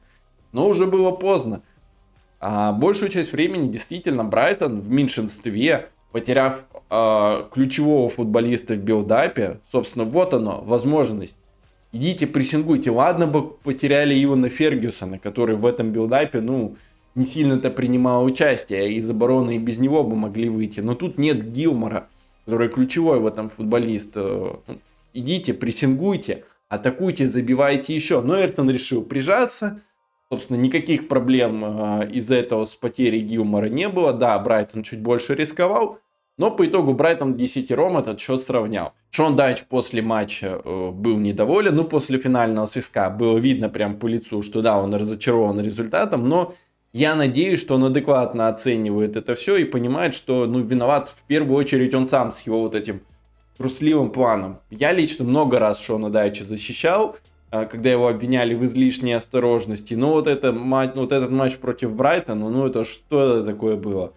Но 0.54 0.70
уже 0.70 0.86
было 0.86 1.12
поздно. 1.12 1.62
А 2.40 2.72
большую 2.72 3.10
часть 3.10 3.34
времени 3.34 3.70
действительно 3.70 4.24
Брайтон 4.24 4.80
в 4.80 4.90
меньшинстве, 4.90 5.90
потеряв 6.12 6.66
э, 6.90 7.44
ключевого 7.52 8.10
футболиста 8.10 8.74
в 8.76 8.80
билдапе, 8.80 9.60
собственно, 9.72 10.06
вот 10.06 10.34
оно, 10.34 10.62
возможность 10.62 11.38
идите 11.92 12.28
прессингуйте. 12.28 12.92
Ладно 12.92 13.28
бы 13.28 13.50
потеряли 13.50 14.22
Ивана 14.24 14.50
Фергюсона, 14.50 15.20
который 15.20 15.56
в 15.56 15.66
этом 15.66 15.92
билдапе, 15.92 16.42
ну, 16.42 16.76
не 17.16 17.26
сильно-то 17.26 17.70
принимал 17.70 18.24
участие, 18.24 18.82
а 18.82 18.86
из 18.86 19.10
обороны 19.10 19.56
и 19.56 19.60
без 19.60 19.80
него 19.80 20.04
бы 20.04 20.16
могли 20.16 20.50
выйти. 20.50 20.80
Но 20.80 20.96
тут 20.96 21.18
нет 21.18 21.52
Гилмора, 21.52 22.08
который 22.46 22.70
ключевой 22.70 23.20
в 23.20 23.28
этом 23.28 23.50
футболист. 23.50 24.12
Э, 24.16 24.56
идите, 25.14 25.54
прессингуйте, 25.54 26.46
атакуйте, 26.70 27.28
забивайте 27.28 27.94
еще. 27.94 28.22
Но 28.22 28.40
Эртон 28.40 28.70
решил 28.70 29.04
прижаться. 29.04 29.82
Собственно, 30.32 30.58
никаких 30.58 31.10
проблем 31.10 31.66
э, 31.66 32.10
из-за 32.14 32.36
этого 32.36 32.64
с 32.64 32.74
потерей 32.74 33.20
Гилмора 33.20 33.66
не 33.66 33.90
было. 33.90 34.14
Да, 34.14 34.40
Брайтон 34.40 34.82
чуть 34.82 35.02
больше 35.02 35.36
рисковал, 35.36 36.00
но 36.38 36.52
по 36.52 36.66
итогу 36.66 36.94
Брайтон 36.94 37.34
десятером 37.34 37.98
этот 37.98 38.22
счет 38.22 38.42
сравнял. 38.42 38.94
Шон 39.10 39.36
Дайч 39.36 39.66
после 39.66 40.02
матча 40.02 40.62
э, 40.64 40.92
был 40.92 41.18
недоволен, 41.18 41.76
ну 41.76 41.84
после 41.84 42.18
финального 42.18 42.66
свистка 42.66 43.10
было 43.10 43.38
видно 43.38 43.68
прям 43.68 44.00
по 44.00 44.08
лицу, 44.08 44.42
что 44.42 44.62
да, 44.62 44.82
он 44.82 44.96
разочарован 44.96 45.60
результатом, 45.60 46.30
но 46.30 46.54
я 46.94 47.14
надеюсь, 47.16 47.60
что 47.60 47.76
он 47.76 47.84
адекватно 47.84 48.48
оценивает 48.48 49.18
это 49.18 49.36
все 49.36 49.58
и 49.58 49.66
понимает, 49.66 50.14
что 50.14 50.46
ну, 50.46 50.62
виноват 50.62 51.10
в 51.10 51.24
первую 51.28 51.58
очередь 51.58 51.94
он 51.94 52.08
сам 52.08 52.32
с 52.32 52.44
его 52.44 52.62
вот 52.62 52.74
этим 52.74 53.02
трусливым 53.58 54.12
планом. 54.12 54.62
Я 54.70 54.94
лично 54.94 55.26
много 55.26 55.60
раз 55.60 55.82
Шона 55.82 56.10
Дайча 56.10 56.46
защищал, 56.46 57.18
когда 57.52 57.92
его 57.92 58.08
обвиняли 58.08 58.56
в 58.56 58.66
излишней 58.66 59.14
осторожности. 59.14 59.94
Но 59.94 60.14
вот, 60.14 60.28
это, 60.28 60.52
вот 60.52 61.12
этот 61.12 61.30
матч 61.32 61.58
против 61.58 61.94
Брайтона, 61.94 62.50
ну 62.50 62.66
это 62.66 62.86
что 62.86 63.38
это 63.38 63.46
такое 63.46 63.76
было? 63.76 64.14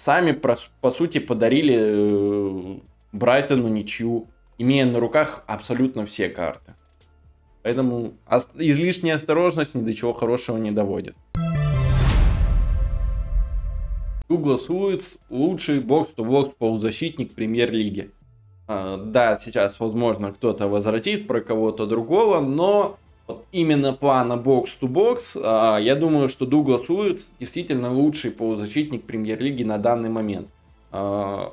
сами, 0.00 0.32
по 0.32 0.90
сути, 0.90 1.18
подарили 1.18 1.76
э, 1.78 2.78
Брайтону 3.12 3.68
ничью, 3.68 4.28
имея 4.56 4.86
на 4.86 4.98
руках 4.98 5.44
абсолютно 5.46 6.06
все 6.06 6.30
карты. 6.30 6.74
Поэтому 7.62 8.14
излишняя 8.54 9.16
осторожность 9.16 9.74
ни 9.74 9.82
до 9.82 9.92
чего 9.92 10.14
хорошего 10.14 10.56
не 10.56 10.70
доводит. 10.70 11.14
Дуглас 14.30 14.70
Луис 14.70 15.18
лучший 15.28 15.80
бокс-то-бокс 15.80 16.54
полузащитник 16.56 17.34
премьер-лиги. 17.34 18.10
А, 18.72 18.98
да, 18.98 19.36
сейчас, 19.36 19.80
возможно, 19.80 20.30
кто-то 20.30 20.68
возвратит 20.68 21.26
про 21.26 21.40
кого-то 21.40 21.86
другого, 21.86 22.38
но 22.38 22.98
именно 23.50 23.92
плана 23.92 24.36
бокс-то-бокс, 24.36 25.36
а, 25.42 25.78
я 25.78 25.96
думаю, 25.96 26.28
что 26.28 26.46
Дуглас 26.46 26.88
Луис 26.88 27.32
действительно 27.40 27.92
лучший 27.92 28.30
полузащитник 28.30 29.02
премьер-лиги 29.02 29.64
на 29.64 29.78
данный 29.78 30.08
момент. 30.08 30.46
А, 30.92 31.52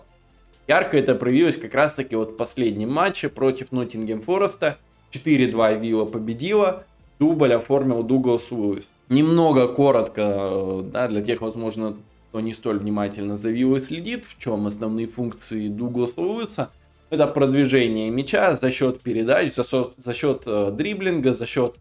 ярко 0.67 0.95
это 0.95 1.15
проявилось 1.15 1.57
как 1.57 1.73
раз-таки 1.73 2.15
вот 2.15 2.33
в 2.33 2.35
последнем 2.35 2.93
матче 2.93 3.29
против 3.29 3.71
Ноттингем 3.71 4.21
Фореста. 4.21 4.77
4-2 5.11 5.79
Вилла 5.79 6.05
победила, 6.05 6.83
дубль 7.17 7.53
оформил 7.53 8.03
Дуглас 8.03 8.51
Луис. 8.51 8.91
Немного 9.09 9.67
коротко, 9.67 10.83
да, 10.83 11.07
для 11.07 11.23
тех, 11.23 11.41
возможно, 11.41 11.97
кто 12.29 12.41
не 12.41 12.53
столь 12.53 12.77
внимательно 12.77 13.35
за 13.35 13.49
Виллой 13.49 13.79
следит, 13.79 14.25
в 14.27 14.37
чем 14.37 14.67
основные 14.67 15.07
функции 15.07 15.67
Дугласа 15.67 16.21
Луиса. 16.21 16.69
Это 17.09 17.27
продвижение 17.27 18.09
мяча 18.09 18.55
за 18.55 18.69
счет 18.71 19.01
передач, 19.01 19.53
за, 19.53 19.63
за 19.97 20.13
счет 20.13 20.43
э, 20.45 20.71
дриблинга, 20.71 21.33
за 21.33 21.45
счет, 21.45 21.75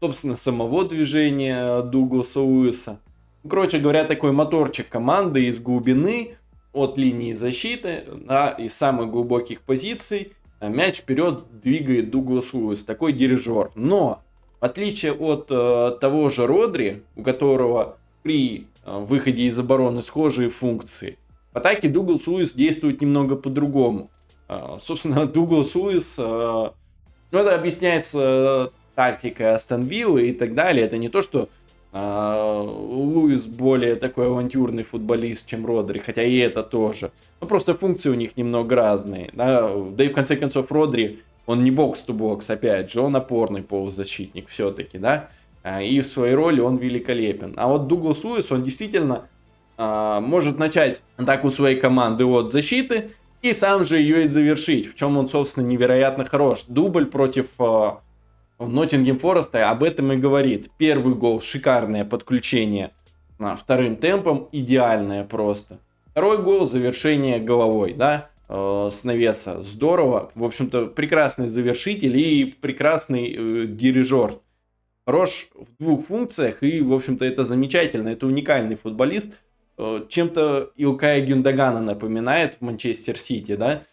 собственно, 0.00 0.36
самого 0.36 0.84
движения 0.84 1.80
Дугласа 1.82 2.40
Луиса. 2.40 3.00
Короче 3.48 3.78
говоря, 3.78 4.04
такой 4.04 4.32
моторчик 4.32 4.88
команды 4.88 5.46
из 5.46 5.58
глубины, 5.58 6.36
от 6.72 6.98
линии 6.98 7.32
защиты, 7.32 8.04
да, 8.26 8.50
из 8.50 8.74
самых 8.74 9.10
глубоких 9.10 9.62
позиций. 9.62 10.32
А 10.60 10.68
мяч 10.68 10.98
вперед 10.98 11.44
двигает 11.62 12.10
Дуглас 12.10 12.52
Луис, 12.52 12.84
такой 12.84 13.12
дирижер. 13.12 13.70
Но 13.74 14.22
в 14.60 14.64
отличие 14.64 15.12
от 15.12 15.46
э, 15.50 15.96
того 16.00 16.28
же 16.30 16.46
Родри, 16.46 17.04
у 17.16 17.22
которого 17.22 17.96
при 18.22 18.66
э, 18.84 18.98
выходе 18.98 19.44
из 19.44 19.58
обороны 19.58 20.02
схожие 20.02 20.50
функции, 20.50 21.16
в 21.52 21.58
атаке 21.58 21.88
Дуглас 21.88 22.26
Луис 22.26 22.52
действует 22.52 23.00
немного 23.00 23.36
по-другому. 23.36 24.10
Э, 24.48 24.76
собственно, 24.80 25.26
Дуглас 25.32 25.74
Луис, 25.74 26.18
ну 26.18 26.72
это 27.30 27.54
объясняется 27.54 28.72
тактикой 28.94 29.54
Астон 29.54 29.84
Виллы 29.84 30.30
и 30.30 30.32
так 30.32 30.54
далее. 30.54 30.84
Это 30.84 30.98
не 30.98 31.08
то, 31.08 31.22
что 31.22 31.48
э, 31.92 32.62
Луис 32.64 33.46
более 33.46 33.94
такой 33.94 34.26
авантюрный 34.26 34.82
футболист, 34.82 35.46
чем 35.46 35.66
Родри, 35.66 36.00
хотя 36.00 36.22
и 36.22 36.36
это 36.38 36.62
тоже. 36.62 37.12
Ну 37.40 37.46
просто 37.46 37.74
функции 37.74 38.10
у 38.10 38.14
них 38.14 38.36
немного 38.36 38.74
разные. 38.74 39.30
Да, 39.34 39.72
да 39.92 40.04
и 40.04 40.08
в 40.08 40.14
конце 40.14 40.36
концов 40.36 40.72
Родри 40.72 41.20
он 41.48 41.64
не 41.64 41.70
бокс-то-бокс, 41.70 42.50
опять 42.50 42.92
же, 42.92 43.00
он 43.00 43.16
опорный 43.16 43.62
полузащитник 43.62 44.48
все-таки, 44.48 44.98
да, 44.98 45.30
а, 45.62 45.80
и 45.80 45.98
в 46.00 46.06
своей 46.06 46.34
роли 46.34 46.60
он 46.60 46.76
великолепен. 46.76 47.54
А 47.56 47.68
вот 47.68 47.86
Дуглас 47.86 48.22
Луис, 48.22 48.52
он 48.52 48.62
действительно 48.62 49.28
а, 49.78 50.20
может 50.20 50.58
начать 50.58 51.02
атаку 51.16 51.48
своей 51.48 51.80
команды 51.80 52.26
от 52.26 52.50
защиты 52.50 53.12
и 53.42 53.52
сам 53.52 53.84
же 53.84 53.98
ее 53.98 54.22
и 54.22 54.26
завершить, 54.26 54.90
в 54.90 54.94
чем 54.94 55.16
он, 55.16 55.28
собственно, 55.28 55.64
невероятно 55.64 56.24
хорош. 56.24 56.64
Дубль 56.66 57.06
против 57.06 57.48
а, 57.58 58.00
Ноттингем 58.58 59.18
Фореста 59.18 59.70
об 59.70 59.82
этом 59.82 60.12
и 60.12 60.16
говорит. 60.16 60.70
Первый 60.78 61.14
гол, 61.14 61.40
шикарное 61.40 62.04
подключение 62.04 62.92
а, 63.38 63.56
вторым 63.56 63.96
темпом, 63.96 64.48
идеальное 64.52 65.24
просто. 65.24 65.78
Второй 66.10 66.42
гол, 66.42 66.66
завершение 66.66 67.38
головой, 67.38 67.94
да, 67.94 68.30
э, 68.48 68.88
с 68.90 69.04
навеса. 69.04 69.62
Здорово. 69.62 70.32
В 70.34 70.42
общем-то, 70.42 70.86
прекрасный 70.86 71.46
завершитель 71.46 72.16
и 72.16 72.44
прекрасный 72.44 73.32
э, 73.32 73.66
дирижер. 73.66 74.40
Хорош 75.06 75.48
в 75.54 75.82
двух 75.82 76.06
функциях, 76.06 76.64
и, 76.64 76.80
в 76.80 76.92
общем-то, 76.92 77.24
это 77.24 77.44
замечательно. 77.44 78.08
Это 78.08 78.26
уникальный 78.26 78.74
футболист. 78.74 79.32
Э, 79.78 80.02
чем-то 80.08 80.72
Илкая 80.76 81.24
Гюндагана 81.24 81.80
напоминает 81.80 82.56
в 82.56 82.60
Манчестер 82.62 83.16
Сити, 83.16 83.54
да? 83.54 83.84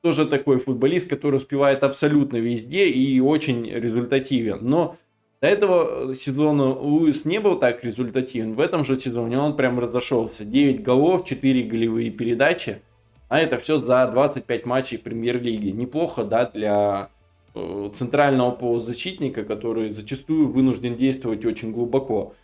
Тоже 0.00 0.26
такой 0.26 0.58
футболист, 0.58 1.08
который 1.08 1.36
успевает 1.36 1.82
абсолютно 1.82 2.38
везде 2.38 2.88
и 2.88 3.20
очень 3.20 3.68
результативен. 3.68 4.60
Но 4.62 4.96
до 5.42 5.48
этого 5.48 6.14
сезона 6.14 6.66
Луис 6.66 7.24
не 7.24 7.38
был 7.38 7.58
так 7.58 7.84
результативен. 7.84 8.54
В 8.54 8.60
этом 8.60 8.84
же 8.84 8.98
сезоне 8.98 9.38
он 9.38 9.56
прям 9.56 9.78
разошелся. 9.78 10.44
9 10.44 10.82
голов, 10.82 11.26
4 11.26 11.62
голевые 11.64 12.10
передачи. 12.10 12.80
А 13.28 13.38
это 13.38 13.58
все 13.58 13.76
за 13.76 14.08
25 14.10 14.64
матчей 14.64 14.98
премьер-лиги. 14.98 15.68
Неплохо, 15.68 16.24
да, 16.24 16.46
для 16.46 17.10
э, 17.54 17.90
центрального 17.94 18.52
полузащитника, 18.52 19.44
который 19.44 19.90
зачастую 19.90 20.48
вынужден 20.48 20.96
действовать 20.96 21.44
очень 21.44 21.72
глубоко. 21.72 22.34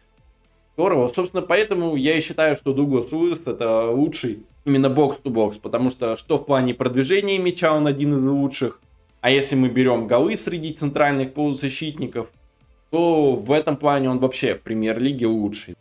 Здорово. 0.76 1.12
Собственно, 1.14 1.43
поэтому 1.43 1.95
я 1.95 2.19
и 2.19 2.21
считаю, 2.21 2.57
что 2.57 2.73
Дуглас 2.73 3.12
Луис 3.12 3.47
это 3.47 3.90
лучший 3.90 4.40
именно 4.64 4.90
бокс-то-бокс, 4.90 5.59
потому 5.59 5.88
что 5.88 6.16
что 6.16 6.37
в 6.37 6.47
плане 6.47 6.75
продвижения 6.75 7.38
мяча 7.38 7.73
он 7.73 7.87
один 7.87 8.16
из 8.16 8.25
лучших, 8.25 8.81
а 9.21 9.31
если 9.31 9.54
мы 9.54 9.69
берем 9.69 10.09
голы 10.09 10.37
среди 10.37 10.73
центральных 10.73 11.33
полузащитников, 11.33 12.26
то 12.90 13.37
в 13.37 13.52
этом 13.52 13.76
плане 13.76 14.11
он 14.11 14.19
вообще 14.19 14.57
в 14.57 14.62
премьер-лиге 14.62 15.26
лучший. 15.26 15.76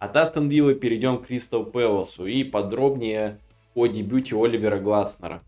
От 0.00 0.16
Астон 0.16 0.48
Виллы 0.48 0.74
перейдем 0.74 1.18
к 1.18 1.28
Кристал 1.28 1.64
Пэласу 1.64 2.26
и 2.26 2.42
подробнее 2.42 3.38
о 3.74 3.86
дебюте 3.86 4.36
Оливера 4.36 4.80
Гласнера. 4.80 5.42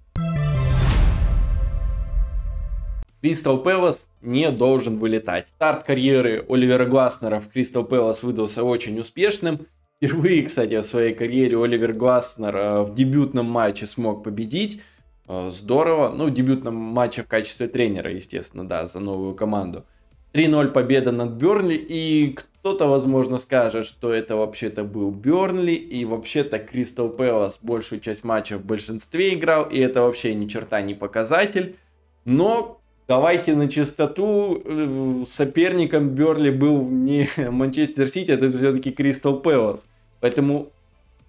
Кристал 3.21 3.59
Пэлас 3.59 4.06
не 4.27 4.51
должен 4.51 4.99
вылетать. 4.99 5.47
Старт 5.57 5.85
карьеры 5.85 6.45
Оливера 6.49 6.85
Гласнера 6.85 7.41
в 7.41 7.49
Кристал 7.49 7.85
Пэлас 7.85 8.23
выдался 8.23 8.65
очень 8.65 8.99
успешным. 8.99 9.67
Впервые, 9.97 10.43
кстати, 10.43 10.79
в 10.79 10.85
своей 10.85 11.15
карьере 11.15 11.57
Оливер 11.57 11.95
Гласнер 11.95 12.57
э, 12.57 12.83
в 12.83 12.95
дебютном 12.95 13.47
матче 13.47 13.87
смог 13.87 14.23
победить. 14.23 14.83
Э, 15.27 15.49
здорово. 15.51 16.11
Ну, 16.11 16.27
в 16.27 16.35
дебютном 16.35 16.75
матче 16.75 17.23
в 17.23 17.29
качестве 17.29 17.67
тренера, 17.67 18.13
естественно, 18.13 18.69
да, 18.69 18.87
за 18.87 19.01
новую 19.01 19.35
команду. 19.35 19.87
3-0 20.35 20.69
победа 20.69 21.13
над 21.13 21.31
Бернли. 21.31 21.75
И 21.77 22.37
кто-то, 22.37 22.89
возможно, 22.89 23.39
скажет, 23.39 23.87
что 23.87 24.13
это 24.13 24.37
вообще-то 24.37 24.85
был 24.85 25.11
Бернли, 25.11 25.73
и 25.73 26.05
вообще-то 26.05 26.59
Кристал 26.59 27.09
Пэлас 27.09 27.61
большую 27.63 28.01
часть 28.01 28.23
матча 28.23 28.59
в 28.59 28.65
большинстве 28.65 29.35
играл, 29.35 29.65
и 29.65 29.79
это 29.79 30.03
вообще 30.03 30.35
ни 30.35 30.47
черта 30.47 30.83
не 30.83 30.95
показатель. 30.95 31.77
Но 32.25 32.81
давайте 33.09 33.55
на 33.55 33.69
чистоту, 33.69 34.63
э, 34.65 35.25
соперником 35.29 36.11
Берли 36.11 36.51
был 36.51 36.89
не 36.89 37.29
Манчестер 37.51 38.09
Сити, 38.09 38.33
это 38.33 38.51
все-таки 38.51 38.91
Кристал 38.91 39.41
Пэлас. 39.41 39.87
Поэтому 40.21 40.71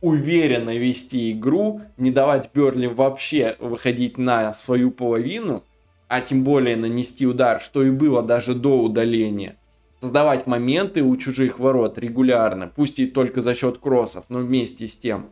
уверенно 0.01 0.75
вести 0.77 1.31
игру, 1.31 1.81
не 1.97 2.11
давать 2.11 2.49
Берли 2.53 2.87
вообще 2.87 3.55
выходить 3.59 4.17
на 4.17 4.53
свою 4.53 4.91
половину, 4.91 5.63
а 6.07 6.21
тем 6.21 6.43
более 6.43 6.77
нанести 6.77 7.25
удар, 7.25 7.59
что 7.59 7.83
и 7.83 7.89
было 7.89 8.21
даже 8.23 8.53
до 8.53 8.79
удаления– 8.81 9.55
создавать 9.99 10.47
моменты 10.47 11.01
у 11.01 11.15
чужих 11.17 11.59
ворот 11.59 11.97
регулярно, 11.97 12.71
пусть 12.73 12.99
и 12.99 13.07
только 13.07 13.41
за 13.41 13.55
счет 13.55 13.77
кроссов, 13.77 14.25
но 14.29 14.39
вместе 14.39 14.87
с 14.87 14.97
тем. 14.97 15.29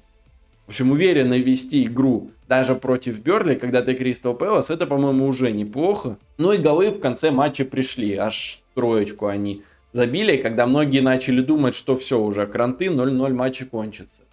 В 0.65 0.69
общем, 0.69 0.91
уверенно 0.91 1.37
вести 1.37 1.83
игру 1.83 2.31
даже 2.47 2.75
против 2.75 3.19
Берли, 3.19 3.55
когда 3.55 3.81
ты 3.81 3.93
Кристал 3.93 4.33
Пэлас, 4.33 4.71
это, 4.71 4.87
по-моему, 4.87 5.27
уже 5.27 5.51
неплохо. 5.51 6.17
Ну 6.37 6.53
и 6.53 6.57
голы 6.57 6.89
в 6.89 6.99
конце 6.99 7.31
матча 7.31 7.65
пришли, 7.65 8.15
аж 8.15 8.61
троечку 8.73 9.27
они 9.27 9.63
забили, 9.91 10.37
когда 10.37 10.65
многие 10.65 11.01
начали 11.01 11.41
думать, 11.41 11.75
что 11.75 11.97
все, 11.97 12.19
уже 12.19 12.47
кранты, 12.47 12.85
0-0 12.85 13.33
матча 13.33 13.65
кончится. 13.65 14.23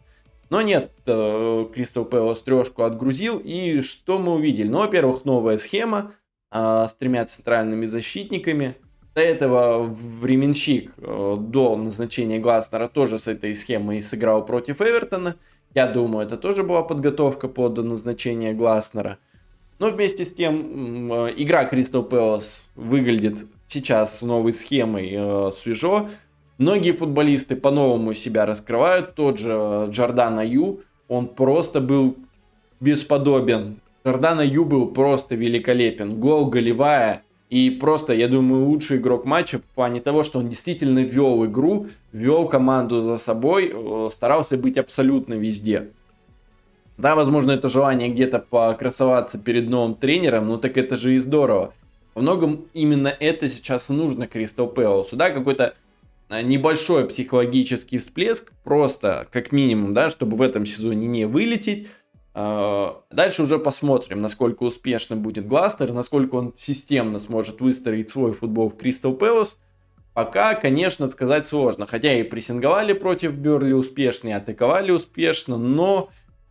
Но 0.48 0.62
нет, 0.62 0.90
э, 1.06 1.66
Кристал 1.74 2.04
Пэлас 2.04 2.42
трешку 2.42 2.82
отгрузил, 2.82 3.38
и 3.38 3.80
что 3.80 4.18
мы 4.18 4.34
увидели? 4.34 4.68
Ну, 4.68 4.78
во-первых, 4.78 5.24
новая 5.24 5.56
схема 5.56 6.14
э, 6.50 6.86
с 6.88 6.94
тремя 6.94 7.24
центральными 7.26 7.86
защитниками– 7.86 8.76
до 9.14 9.20
этого 9.20 9.82
временщик 9.82 10.92
э, 10.96 11.36
до 11.38 11.76
назначения 11.76 12.38
Гласнера 12.38 12.88
тоже 12.88 13.18
с 13.18 13.28
этой 13.28 13.54
схемой 13.54 14.00
сыграл 14.00 14.44
против 14.44 14.80
Эвертона. 14.80 15.36
Я 15.74 15.86
думаю, 15.86 16.26
это 16.26 16.36
тоже 16.36 16.62
была 16.62 16.82
подготовка 16.82 17.48
под 17.48 17.78
назначение 17.78 18.52
Гласнера. 18.52 19.18
Но 19.78 19.90
вместе 19.90 20.24
с 20.24 20.32
тем, 20.32 21.12
э, 21.12 21.32
игра 21.36 21.64
Кристал 21.64 22.02
Пэлас 22.02 22.70
выглядит 22.76 23.46
сейчас 23.66 24.18
с 24.18 24.22
новой 24.22 24.52
схемой 24.52 25.10
э, 25.12 25.50
свежо. 25.50 26.08
Многие 26.58 26.92
футболисты 26.92 27.56
по-новому 27.56 28.14
себя 28.14 28.46
раскрывают. 28.46 29.14
Тот 29.14 29.38
же 29.38 29.88
Джордан 29.90 30.38
Аю, 30.38 30.80
он 31.08 31.26
просто 31.26 31.80
был 31.80 32.16
бесподобен. 32.80 33.80
Джордан 34.06 34.40
Аю 34.40 34.64
был 34.66 34.88
просто 34.88 35.34
великолепен. 35.34 36.20
Гол 36.20 36.46
голевая, 36.46 37.22
и 37.52 37.68
просто, 37.68 38.14
я 38.14 38.28
думаю, 38.28 38.64
лучший 38.64 38.96
игрок 38.96 39.26
матча 39.26 39.58
в 39.58 39.62
плане 39.74 40.00
того, 40.00 40.22
что 40.22 40.38
он 40.38 40.48
действительно 40.48 41.00
вел 41.00 41.44
игру, 41.44 41.88
вел 42.10 42.48
команду 42.48 43.02
за 43.02 43.18
собой, 43.18 43.70
э, 43.70 44.08
старался 44.10 44.56
быть 44.56 44.78
абсолютно 44.78 45.34
везде. 45.34 45.90
Да, 46.96 47.14
возможно, 47.14 47.50
это 47.50 47.68
желание 47.68 48.08
где-то 48.08 48.38
покрасоваться 48.38 49.38
перед 49.38 49.68
новым 49.68 49.96
тренером, 49.96 50.48
но 50.48 50.56
так 50.56 50.78
это 50.78 50.96
же 50.96 51.14
и 51.14 51.18
здорово. 51.18 51.74
Во 52.14 52.22
многом 52.22 52.64
именно 52.72 53.08
это 53.08 53.48
сейчас 53.48 53.90
нужно 53.90 54.26
Кристал 54.26 54.66
Пэласу, 54.68 55.16
да, 55.16 55.28
какой-то 55.28 55.74
небольшой 56.30 57.06
психологический 57.06 57.98
всплеск, 57.98 58.50
просто 58.64 59.28
как 59.30 59.52
минимум, 59.52 59.92
да, 59.92 60.08
чтобы 60.08 60.38
в 60.38 60.40
этом 60.40 60.64
сезоне 60.64 61.06
не 61.06 61.26
вылететь. 61.26 61.88
А, 62.34 63.02
дальше 63.10 63.42
уже 63.42 63.58
посмотрим, 63.58 64.20
насколько 64.20 64.62
успешно 64.62 65.16
будет 65.16 65.46
Гласнер, 65.46 65.92
насколько 65.92 66.36
он 66.36 66.54
системно 66.56 67.18
сможет 67.18 67.60
выстроить 67.60 68.10
свой 68.10 68.32
футбол 68.32 68.70
в 68.70 68.76
Кристал 68.76 69.14
Пэлас. 69.14 69.58
Пока, 70.14 70.54
конечно, 70.54 71.08
сказать 71.08 71.46
сложно. 71.46 71.86
Хотя 71.86 72.14
и 72.14 72.22
прессинговали 72.22 72.92
против 72.92 73.32
Берли 73.32 73.72
успешно, 73.72 74.28
и 74.28 74.32
атаковали 74.32 74.90
успешно, 74.90 75.56
но 75.56 76.10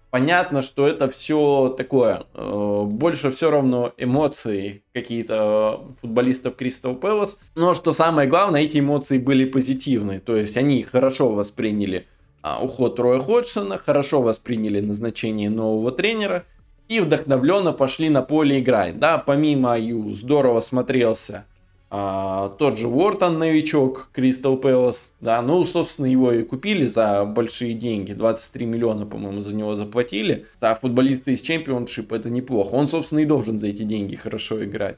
понятно, 0.09 0.61
что 0.61 0.88
это 0.88 1.09
все 1.09 1.73
такое. 1.75 2.23
Э, 2.33 2.81
больше 2.85 3.31
все 3.31 3.51
равно 3.51 3.93
эмоции 3.97 4.83
какие-то 4.93 5.81
футболистов 6.01 6.55
Кристал 6.55 6.95
Пэлас. 6.95 7.39
Но 7.55 7.75
что 7.75 7.91
самое 7.91 8.27
главное, 8.27 8.61
эти 8.61 8.79
эмоции 8.79 9.19
были 9.19 9.45
позитивные. 9.45 10.19
То 10.19 10.35
есть 10.35 10.57
они 10.57 10.81
хорошо 10.81 11.29
восприняли 11.29 12.07
а, 12.41 12.63
уход 12.63 13.00
Роя 13.00 13.19
Ходжсона, 13.19 13.77
хорошо 13.77 14.21
восприняли 14.21 14.81
назначение 14.81 15.50
нового 15.50 15.91
тренера 15.91 16.45
и 16.88 17.00
вдохновленно 17.00 17.71
пошли 17.71 18.10
на 18.10 18.21
поле 18.21 18.60
играть. 18.60 19.00
Да, 19.00 19.17
помимо 19.17 19.74
Аю 19.74 20.12
здорово 20.12 20.60
смотрелся 20.60 21.45
а, 21.93 22.48
тот 22.57 22.77
же 22.77 22.88
Уортон, 22.88 23.38
новичок, 23.38 24.10
Кристал 24.13 24.55
Пэлас, 24.55 25.13
да, 25.19 25.41
ну, 25.41 25.62
собственно, 25.65 26.05
его 26.05 26.31
и 26.31 26.41
купили 26.43 26.86
за 26.86 27.25
большие 27.25 27.74
деньги, 27.74 28.13
23 28.13 28.65
миллиона, 28.65 29.05
по-моему, 29.05 29.41
за 29.41 29.53
него 29.53 29.75
заплатили. 29.75 30.45
Да, 30.62 30.74
футболисты 30.74 31.33
из 31.33 31.41
Чемпионшип 31.41 32.13
это 32.13 32.29
неплохо, 32.29 32.75
он, 32.75 32.88
собственно, 32.88 33.19
и 33.19 33.25
должен 33.25 33.60
за 33.60 33.67
эти 33.67 33.83
деньги 33.83 34.15
хорошо 34.15 34.63
играть. 34.63 34.95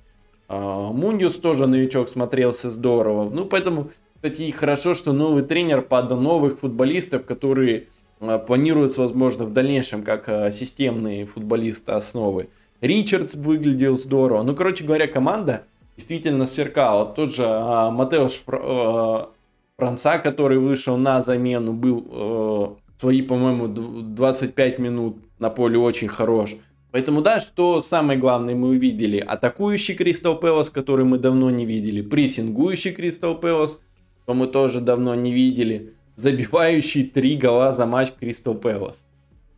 А, 0.47 0.91
Мундиус 0.91 1.37
тоже 1.37 1.65
новичок 1.65 2.09
смотрелся 2.09 2.69
здорово, 2.69 3.27
ну, 3.27 3.45
поэтому, 3.45 3.89
кстати, 4.23 4.51
хорошо, 4.51 4.93
что 4.93 5.11
новый 5.11 5.43
тренер 5.43 5.81
под 5.81 6.09
новых 6.11 6.59
футболистов, 6.59 7.25
которые 7.25 7.87
а, 8.21 8.39
планируются, 8.39 9.01
возможно, 9.01 9.43
в 9.43 9.51
дальнейшем 9.51 10.01
как 10.01 10.29
а, 10.29 10.49
системные 10.49 11.25
футболисты 11.25 11.91
основы. 11.91 12.47
Ричардс 12.79 13.35
выглядел 13.35 13.97
здорово, 13.97 14.43
ну, 14.43 14.55
короче 14.55 14.85
говоря, 14.85 15.07
команда 15.07 15.63
действительно 15.97 16.45
сверкал. 16.45 17.13
Тот 17.13 17.35
же 17.35 17.43
а, 17.45 17.91
Матеуш 17.91 18.43
Фр, 18.45 18.61
а, 18.63 19.29
Франца, 19.75 20.17
который 20.19 20.57
вышел 20.57 20.95
на 20.95 21.21
замену, 21.21 21.73
был 21.73 22.07
а, 22.09 22.75
свои, 23.01 23.21
по-моему, 23.23 23.67
25 23.67 24.79
минут 24.79 25.17
на 25.37 25.49
поле 25.49 25.77
очень 25.77 26.07
хорош. 26.07 26.55
Поэтому, 26.93 27.21
да, 27.21 27.41
что 27.41 27.81
самое 27.81 28.17
главное 28.17 28.55
мы 28.55 28.69
увидели? 28.69 29.17
Атакующий 29.17 29.95
Кристал 29.95 30.39
Пэлас, 30.39 30.69
который 30.69 31.03
мы 31.03 31.17
давно 31.17 31.49
не 31.49 31.65
видели. 31.65 32.01
Прессингующий 32.01 32.93
Кристал 32.93 33.35
Пэлас, 33.35 33.81
что 34.23 34.33
мы 34.33 34.47
тоже 34.47 34.81
давно 34.81 35.15
не 35.15 35.31
видели. 35.31 35.93
Забивающий 36.15 37.03
три 37.03 37.35
гола 37.35 37.71
за 37.71 37.85
матч 37.85 38.11
Кристал 38.19 38.55
Пэлас. 38.55 39.05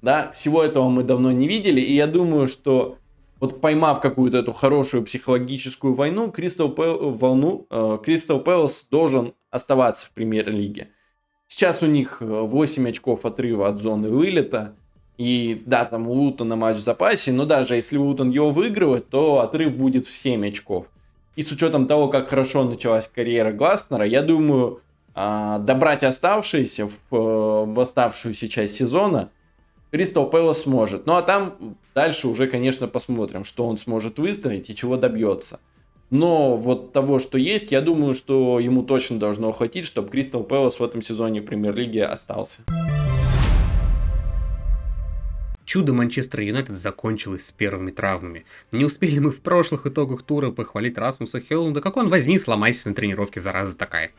Да, 0.02 0.32
всего 0.32 0.64
этого 0.64 0.90
мы 0.90 1.04
давно 1.04 1.32
не 1.32 1.48
видели. 1.48 1.82
И 1.82 1.94
я 1.94 2.08
думаю, 2.08 2.48
что 2.48 2.98
вот 3.40 3.62
поймав 3.62 4.02
какую-то 4.02 4.38
эту 4.38 4.54
хорошую 4.54 5.04
психологическую 5.04 5.94
войну, 5.94 6.32
Кристал 6.32 6.70
Пэл, 6.70 7.12
волну, 7.12 7.68
э, 7.70 8.00
Кристал 8.04 8.40
Пэлас 8.40 8.88
должен 8.90 9.34
оставаться 9.52 10.08
в 10.08 10.12
премьер-лиге. 10.12 10.90
Сейчас 11.48 11.84
у 11.84 11.86
них 11.86 12.22
8 12.22 12.86
э, 12.86 12.90
очков 12.90 13.26
отрыва 13.26 13.68
от 13.68 13.80
зоны 13.80 14.10
вылета. 14.10 14.76
И 15.18 15.62
да, 15.66 15.86
там 15.86 16.08
у 16.08 16.14
Лутона 16.14 16.56
матч 16.56 16.78
в 16.78 16.84
запасе, 16.84 17.32
но 17.32 17.46
даже 17.46 17.76
если 17.76 17.98
Лутон 17.98 18.30
его 18.32 18.52
выигрывает, 18.52 19.10
то 19.10 19.40
отрыв 19.40 19.78
будет 19.78 20.06
в 20.06 20.16
7 20.16 20.48
очков. 20.48 20.88
И 21.36 21.42
с 21.42 21.52
учетом 21.52 21.88
того, 21.88 22.08
как 22.08 22.30
хорошо 22.30 22.64
началась 22.64 23.08
карьера 23.08 23.52
Гласнера, 23.52 24.06
я 24.06 24.22
думаю, 24.22 24.82
а, 25.14 25.60
добрать 25.60 26.04
оставшиеся 26.04 26.88
в, 26.88 27.16
э, 27.16 27.66
в 27.66 27.80
оставшуюся 27.80 28.50
часть 28.50 28.76
сезона 28.76 29.30
Кристал 29.92 30.30
Пэлас 30.30 30.64
сможет. 30.64 31.06
Ну 31.06 31.16
а 31.16 31.22
там 31.22 31.78
дальше 31.94 32.28
уже, 32.28 32.48
конечно, 32.48 32.88
посмотрим, 32.88 33.46
что 33.46 33.66
он 33.66 33.78
сможет 33.78 34.20
выстроить 34.20 34.70
и 34.70 34.76
чего 34.76 34.98
добьется. 34.98 35.60
Но 36.10 36.58
вот 36.58 36.92
того, 36.92 37.20
что 37.20 37.38
есть, 37.38 37.72
я 37.72 37.82
думаю, 37.82 38.14
что 38.14 38.60
ему 38.60 38.84
точно 38.84 39.20
должно 39.20 39.52
хватить, 39.52 39.86
чтобы 39.86 40.10
Кристал 40.10 40.44
Пэлас 40.44 40.80
в 40.80 40.84
этом 40.84 41.02
сезоне 41.02 41.42
в 41.42 41.46
премьер-лиге 41.46 42.06
остался. 42.06 42.62
Чудо 45.76 45.92
Манчестер 45.92 46.40
Юнайтед 46.40 46.78
закончилось 46.78 47.48
с 47.48 47.52
первыми 47.52 47.92
травмами. 47.92 48.46
Не 48.72 48.86
успели 48.86 49.20
мы 49.20 49.30
в 49.30 49.42
прошлых 49.42 49.86
итогах 49.86 50.24
тура 50.24 50.50
похвалить 50.50 50.98
Расмуса 50.98 51.42
Хеллунда, 51.42 51.82
как 51.82 51.98
он 51.98 52.08
возьми, 52.08 52.40
сломайся 52.40 52.88
на 52.88 52.96
тренировке, 52.96 53.42
зараза 53.42 53.78
такая. 53.78 54.12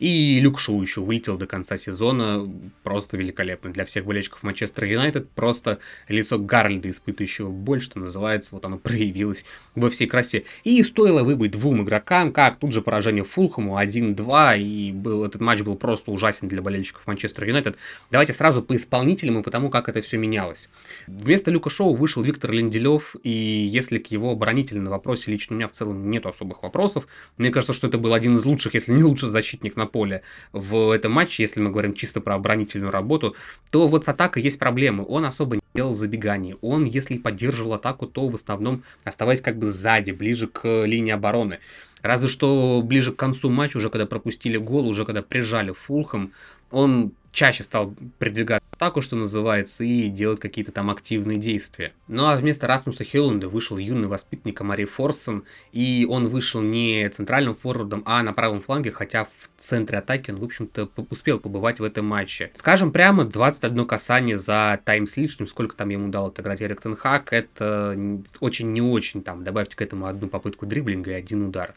И 0.00 0.40
Люк 0.40 0.58
Шоу 0.58 0.82
еще 0.82 1.02
вылетел 1.02 1.36
до 1.36 1.46
конца 1.46 1.76
сезона, 1.76 2.50
просто 2.82 3.16
великолепно. 3.16 3.72
Для 3.72 3.84
всех 3.84 4.06
болельщиков 4.06 4.42
Манчестер 4.42 4.86
Юнайтед 4.86 5.30
просто 5.30 5.78
лицо 6.08 6.36
Гарльда, 6.36 6.90
испытывающего 6.90 7.48
боль, 7.48 7.80
что 7.80 8.00
называется, 8.00 8.56
вот 8.56 8.64
оно 8.64 8.78
проявилось 8.78 9.44
во 9.76 9.90
всей 9.90 10.08
красе. 10.08 10.42
И 10.64 10.82
стоило 10.82 11.22
выбыть 11.22 11.52
двум 11.52 11.84
игрокам, 11.84 12.32
как 12.32 12.56
тут 12.56 12.72
же 12.72 12.82
поражение 12.82 13.22
Фулхаму 13.22 13.78
1-2, 13.78 14.58
и 14.58 14.90
был, 14.90 15.24
этот 15.24 15.40
матч 15.40 15.60
был 15.60 15.76
просто 15.76 16.10
ужасен 16.10 16.48
для 16.48 16.60
болельщиков 16.60 17.06
Манчестер 17.06 17.44
Юнайтед. 17.44 17.76
Давайте 18.10 18.32
сразу 18.32 18.62
по 18.62 18.74
исполнителям 18.74 19.38
и 19.38 19.42
по 19.44 19.52
тому, 19.52 19.70
как 19.70 19.88
это 19.88 20.02
все 20.02 20.16
менялось. 20.16 20.68
Вместо 21.06 21.50
Люка 21.50 21.70
Шоу 21.70 21.94
вышел 21.94 22.22
Виктор 22.22 22.52
Ленделев, 22.52 23.16
и 23.22 23.30
если 23.30 23.98
к 23.98 24.08
его 24.08 24.30
оборонительному 24.30 24.90
вопросе 24.90 25.30
лично 25.30 25.54
у 25.54 25.58
меня 25.58 25.68
в 25.68 25.72
целом 25.72 26.10
нет 26.10 26.26
особых 26.26 26.62
вопросов, 26.62 27.06
мне 27.36 27.50
кажется, 27.50 27.72
что 27.72 27.88
это 27.88 27.98
был 27.98 28.14
один 28.14 28.36
из 28.36 28.44
лучших, 28.44 28.74
если 28.74 28.92
не 28.92 29.02
лучший 29.02 29.30
защитник 29.30 29.76
на 29.76 29.86
поле 29.86 30.22
в 30.52 30.90
этом 30.90 31.12
матче, 31.12 31.42
если 31.42 31.60
мы 31.60 31.70
говорим 31.70 31.94
чисто 31.94 32.20
про 32.20 32.34
оборонительную 32.34 32.90
работу, 32.90 33.34
то 33.70 33.88
вот 33.88 34.04
с 34.04 34.08
атакой 34.08 34.42
есть 34.42 34.58
проблемы. 34.58 35.04
Он 35.06 35.24
особо 35.24 35.56
не 35.56 35.62
делал 35.74 35.94
забеганий. 35.94 36.56
Он, 36.60 36.84
если 36.84 37.18
поддерживал 37.18 37.74
атаку, 37.74 38.06
то 38.06 38.28
в 38.28 38.34
основном 38.34 38.82
оставаясь 39.04 39.40
как 39.40 39.58
бы 39.58 39.66
сзади, 39.66 40.12
ближе 40.12 40.46
к 40.46 40.84
линии 40.84 41.12
обороны. 41.12 41.58
Разве 42.02 42.28
что 42.28 42.82
ближе 42.84 43.12
к 43.12 43.16
концу 43.16 43.50
матча, 43.50 43.78
уже 43.78 43.88
когда 43.88 44.06
пропустили 44.06 44.58
гол, 44.58 44.88
уже 44.88 45.04
когда 45.04 45.22
прижали 45.22 45.72
Фулхам, 45.72 46.32
он 46.70 47.12
чаще 47.34 47.64
стал 47.64 47.94
продвигать 48.18 48.62
атаку, 48.70 49.02
что 49.02 49.16
называется, 49.16 49.84
и 49.84 50.08
делать 50.08 50.40
какие-то 50.40 50.72
там 50.72 50.90
активные 50.90 51.38
действия. 51.38 51.92
Ну 52.08 52.26
а 52.26 52.36
вместо 52.36 52.66
Расмуса 52.66 53.04
Хелланда 53.04 53.48
вышел 53.48 53.76
юный 53.76 54.08
воспитанник 54.08 54.60
Мари 54.60 54.84
Форсон, 54.84 55.44
и 55.72 56.06
он 56.08 56.28
вышел 56.28 56.60
не 56.60 57.08
центральным 57.08 57.54
форвардом, 57.54 58.02
а 58.06 58.22
на 58.22 58.32
правом 58.32 58.60
фланге, 58.60 58.92
хотя 58.92 59.24
в 59.24 59.50
центре 59.58 59.98
атаки 59.98 60.30
он, 60.30 60.36
в 60.36 60.44
общем-то, 60.44 60.88
успел 61.10 61.38
побывать 61.38 61.80
в 61.80 61.84
этом 61.84 62.06
матче. 62.06 62.50
Скажем 62.54 62.92
прямо, 62.92 63.24
21 63.24 63.86
касание 63.86 64.38
за 64.38 64.80
тайм 64.84 65.06
с 65.06 65.16
лишним, 65.16 65.46
сколько 65.46 65.76
там 65.76 65.88
ему 65.88 66.08
дал 66.08 66.26
отыграть 66.26 66.62
Эрик 66.62 66.80
Тенхак, 66.80 67.32
это 67.32 67.98
очень 68.40 68.72
не 68.72 68.80
очень 68.80 69.22
там, 69.22 69.44
добавьте 69.44 69.76
к 69.76 69.82
этому 69.82 70.06
одну 70.06 70.28
попытку 70.28 70.66
дриблинга 70.66 71.12
и 71.12 71.14
один 71.14 71.46
удар. 71.46 71.74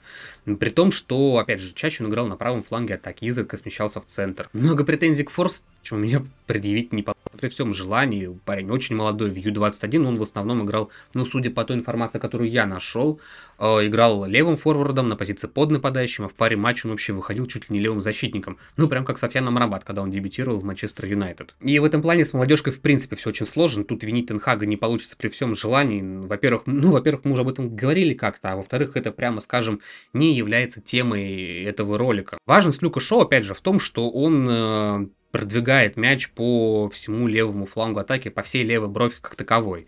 При 0.60 0.70
том, 0.70 0.92
что, 0.92 1.38
опять 1.38 1.60
же, 1.60 1.74
чаще 1.74 2.04
он 2.04 2.10
играл 2.10 2.28
на 2.28 2.36
правом 2.36 2.64
фланге 2.64 2.96
атаки, 2.96 3.26
изредка 3.26 3.58
смещался 3.58 4.02
в 4.02 4.06
центр. 4.06 4.50
Много 4.54 4.84
претензий 4.84 5.24
к 5.24 5.30
Форс, 5.48 5.64
чем 5.82 6.02
мне 6.02 6.22
предъявить 6.46 6.92
не 6.94 7.04
при 7.30 7.50
всем 7.50 7.74
желании. 7.74 8.38
Парень 8.46 8.70
очень 8.70 8.96
молодой, 8.96 9.30
в 9.30 9.36
Ю-21 9.36 10.06
он 10.06 10.18
в 10.18 10.22
основном 10.22 10.64
играл, 10.64 10.92
ну, 11.14 11.26
судя 11.26 11.52
по 11.52 11.64
той 11.64 11.78
информации, 11.78 12.20
которую 12.20 12.50
я 12.50 12.66
нашел, 12.66 13.20
э, 13.60 13.66
играл 13.88 14.26
левым 14.26 14.58
форвардом 14.58 15.10
на 15.10 15.16
позиции 15.16 15.48
под 15.48 15.72
нападающим, 15.72 16.26
а 16.26 16.28
в 16.28 16.36
паре 16.36 16.58
матчей 16.58 16.84
он 16.86 16.92
вообще 16.92 17.14
выходил 17.14 17.48
чуть 17.48 17.70
ли 17.70 17.78
не 17.78 17.80
левым 17.80 18.02
защитником. 18.02 18.58
Ну, 18.78 18.88
прям 18.88 19.06
как 19.06 19.18
Софьян 19.18 19.48
Амрабат, 19.48 19.84
когда 19.84 20.02
он 20.02 20.12
дебютировал 20.12 20.60
в 20.60 20.64
Манчестер 20.64 21.06
Юнайтед. 21.06 21.56
И 21.62 21.80
в 21.80 21.84
этом 21.84 22.02
плане 22.02 22.26
с 22.26 22.34
молодежкой 22.34 22.74
в 22.74 22.82
принципе 22.82 23.16
все 23.16 23.30
очень 23.30 23.46
сложно. 23.46 23.84
Тут 23.84 24.04
винить 24.04 24.28
Тенхага 24.28 24.66
не 24.66 24.78
получится 24.78 25.16
при 25.18 25.30
всем 25.30 25.56
желании. 25.56 26.02
Во-первых, 26.02 26.64
ну, 26.66 26.92
во-первых, 26.92 27.26
мы 27.26 27.34
уже 27.34 27.42
об 27.42 27.50
этом 27.50 27.76
говорили 27.76 28.14
как-то, 28.14 28.52
а 28.52 28.56
во-вторых, 28.56 28.96
это 28.96 29.12
прямо, 29.12 29.42
скажем, 29.42 29.82
не 30.14 30.36
является 30.36 30.82
темой 30.82 31.64
этого 31.64 31.98
ролика. 31.98 32.38
Важность 32.46 32.82
Люка 32.82 33.00
Шоу, 33.00 33.22
опять 33.22 33.44
же, 33.44 33.54
в 33.54 33.62
том, 33.62 33.80
что 33.80 34.10
он 34.10 34.48
э, 34.50 35.08
продвигает 35.32 35.98
мяч 35.98 36.30
по 36.30 36.88
всему 36.90 37.17
левому 37.26 37.66
флангу 37.66 38.00
атаки, 38.00 38.30
по 38.30 38.44
всей 38.44 38.64
левой 38.64 38.90
брови 38.90 39.16
как 39.20 39.36
таковой. 39.36 39.88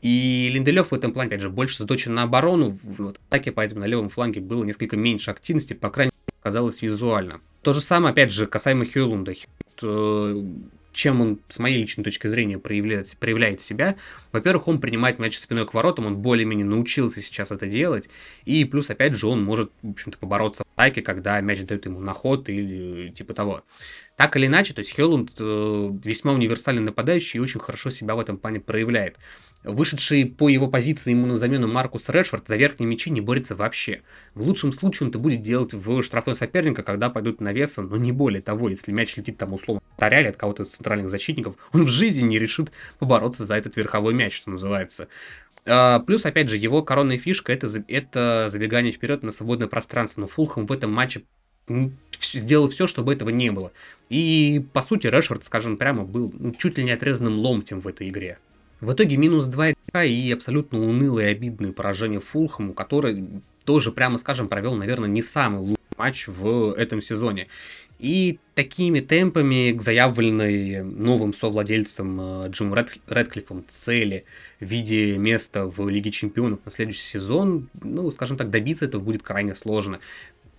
И 0.00 0.48
Линделев 0.52 0.92
в 0.92 0.94
этом 0.94 1.12
плане, 1.12 1.28
опять 1.28 1.40
же, 1.40 1.50
больше 1.50 1.78
заточен 1.78 2.14
на 2.14 2.22
оборону 2.22 2.78
в 2.82 3.08
атаке, 3.08 3.50
поэтому 3.50 3.80
на 3.80 3.86
левом 3.86 4.08
фланге 4.08 4.40
было 4.40 4.62
несколько 4.62 4.96
меньше 4.96 5.32
активности, 5.32 5.74
по 5.74 5.90
крайней 5.90 6.12
мере, 6.12 6.38
казалось 6.40 6.82
визуально. 6.82 7.40
То 7.62 7.72
же 7.72 7.80
самое, 7.80 8.12
опять 8.12 8.30
же, 8.30 8.46
касаемо 8.46 8.84
Хьюлунда. 8.84 9.32
Э, 9.82 10.44
чем 10.98 11.20
он, 11.20 11.38
с 11.48 11.60
моей 11.60 11.78
личной 11.78 12.02
точки 12.02 12.26
зрения, 12.26 12.58
проявляет, 12.58 13.16
проявляет 13.20 13.60
себя. 13.60 13.94
Во-первых, 14.32 14.66
он 14.66 14.80
принимает 14.80 15.20
мяч 15.20 15.38
спиной 15.38 15.64
к 15.64 15.72
воротам, 15.72 16.06
он 16.06 16.16
более-менее 16.16 16.66
научился 16.66 17.22
сейчас 17.22 17.52
это 17.52 17.66
делать. 17.66 18.10
И 18.44 18.64
плюс, 18.64 18.90
опять 18.90 19.14
же, 19.14 19.28
он 19.28 19.44
может, 19.44 19.70
в 19.82 19.90
общем-то, 19.90 20.18
побороться 20.18 20.64
в 20.64 20.66
атаке, 20.74 21.02
когда 21.02 21.40
мяч 21.40 21.60
дает 21.62 21.86
ему 21.86 22.00
на 22.00 22.12
ход 22.14 22.48
или 22.48 23.10
типа 23.10 23.32
того. 23.32 23.62
Так 24.16 24.36
или 24.36 24.46
иначе, 24.46 24.74
то 24.74 24.80
есть 24.80 24.92
Хеллунд 24.92 25.30
э, 25.38 25.88
весьма 26.02 26.32
универсальный 26.32 26.82
нападающий 26.82 27.38
и 27.38 27.40
очень 27.40 27.60
хорошо 27.60 27.90
себя 27.90 28.16
в 28.16 28.18
этом 28.18 28.36
плане 28.36 28.58
проявляет. 28.58 29.16
Вышедший 29.64 30.24
по 30.24 30.48
его 30.48 30.68
позиции 30.68 31.10
ему 31.10 31.26
на 31.26 31.36
замену 31.36 31.66
Маркус 31.66 32.08
Решфорд 32.08 32.46
за 32.46 32.56
верхние 32.56 32.88
мячи 32.88 33.10
не 33.10 33.20
борется 33.20 33.56
вообще. 33.56 34.02
В 34.34 34.42
лучшем 34.42 34.72
случае 34.72 35.06
он 35.06 35.10
это 35.10 35.18
будет 35.18 35.42
делать 35.42 35.74
в 35.74 36.02
штрафной 36.02 36.36
соперника, 36.36 36.82
когда 36.82 37.10
пойдут 37.10 37.40
навесом, 37.40 37.88
но 37.88 37.96
не 37.96 38.12
более 38.12 38.40
того, 38.40 38.68
если 38.68 38.92
мяч 38.92 39.16
летит 39.16 39.36
там 39.36 39.52
условно 39.52 39.82
таряли 39.96 40.28
от 40.28 40.36
кого-то 40.36 40.62
из 40.62 40.68
центральных 40.68 41.10
защитников, 41.10 41.56
он 41.72 41.84
в 41.84 41.88
жизни 41.88 42.22
не 42.22 42.38
решит 42.38 42.70
побороться 43.00 43.44
за 43.44 43.56
этот 43.56 43.76
верховой 43.76 44.14
мяч, 44.14 44.36
что 44.36 44.50
называется. 44.50 45.08
А, 45.66 45.98
плюс, 46.00 46.24
опять 46.24 46.48
же, 46.48 46.56
его 46.56 46.82
коронная 46.82 47.18
фишка 47.18 47.52
это, 47.52 47.66
это 47.88 48.46
забегание 48.48 48.92
вперед 48.92 49.22
на 49.22 49.30
свободное 49.30 49.68
пространство. 49.68 50.22
Но 50.22 50.26
Фулхам 50.26 50.66
в 50.66 50.72
этом 50.72 50.92
матче 50.92 51.24
сделал 52.20 52.68
все, 52.68 52.86
чтобы 52.86 53.12
этого 53.12 53.28
не 53.28 53.50
было. 53.50 53.72
И, 54.08 54.64
по 54.72 54.82
сути, 54.82 55.06
Решфорд, 55.08 55.44
скажем 55.44 55.76
прямо, 55.76 56.04
был 56.04 56.32
ну, 56.38 56.52
чуть 56.52 56.78
ли 56.78 56.84
не 56.84 56.92
отрезанным 56.92 57.38
ломтем 57.38 57.80
в 57.80 57.88
этой 57.88 58.08
игре. 58.08 58.38
В 58.80 58.92
итоге 58.92 59.16
минус 59.16 59.46
2 59.46 59.72
игрока 59.72 60.04
и 60.04 60.30
абсолютно 60.30 60.80
унылое 60.80 61.28
и 61.28 61.32
обидное 61.32 61.72
поражение 61.72 62.20
Фулхаму, 62.20 62.74
который 62.74 63.42
тоже, 63.64 63.90
прямо 63.90 64.18
скажем, 64.18 64.48
провел, 64.48 64.74
наверное, 64.74 65.08
не 65.08 65.22
самый 65.22 65.60
лучший 65.60 65.78
матч 65.96 66.28
в 66.28 66.72
этом 66.74 67.02
сезоне. 67.02 67.48
И 67.98 68.38
такими 68.54 69.00
темпами 69.00 69.72
к 69.72 69.82
заявленной 69.82 70.84
новым 70.84 71.34
совладельцем 71.34 72.20
э, 72.20 72.48
Джимом 72.50 72.76
Ред, 72.76 72.96
Редклиффом 73.08 73.64
цели 73.66 74.24
в 74.60 74.66
виде 74.66 75.18
места 75.18 75.66
в 75.66 75.88
Лиге 75.88 76.12
Чемпионов 76.12 76.60
на 76.64 76.70
следующий 76.70 77.02
сезон, 77.02 77.68
ну, 77.82 78.08
скажем 78.12 78.36
так, 78.36 78.50
добиться 78.50 78.84
этого 78.84 79.02
будет 79.02 79.24
крайне 79.24 79.56
сложно. 79.56 79.98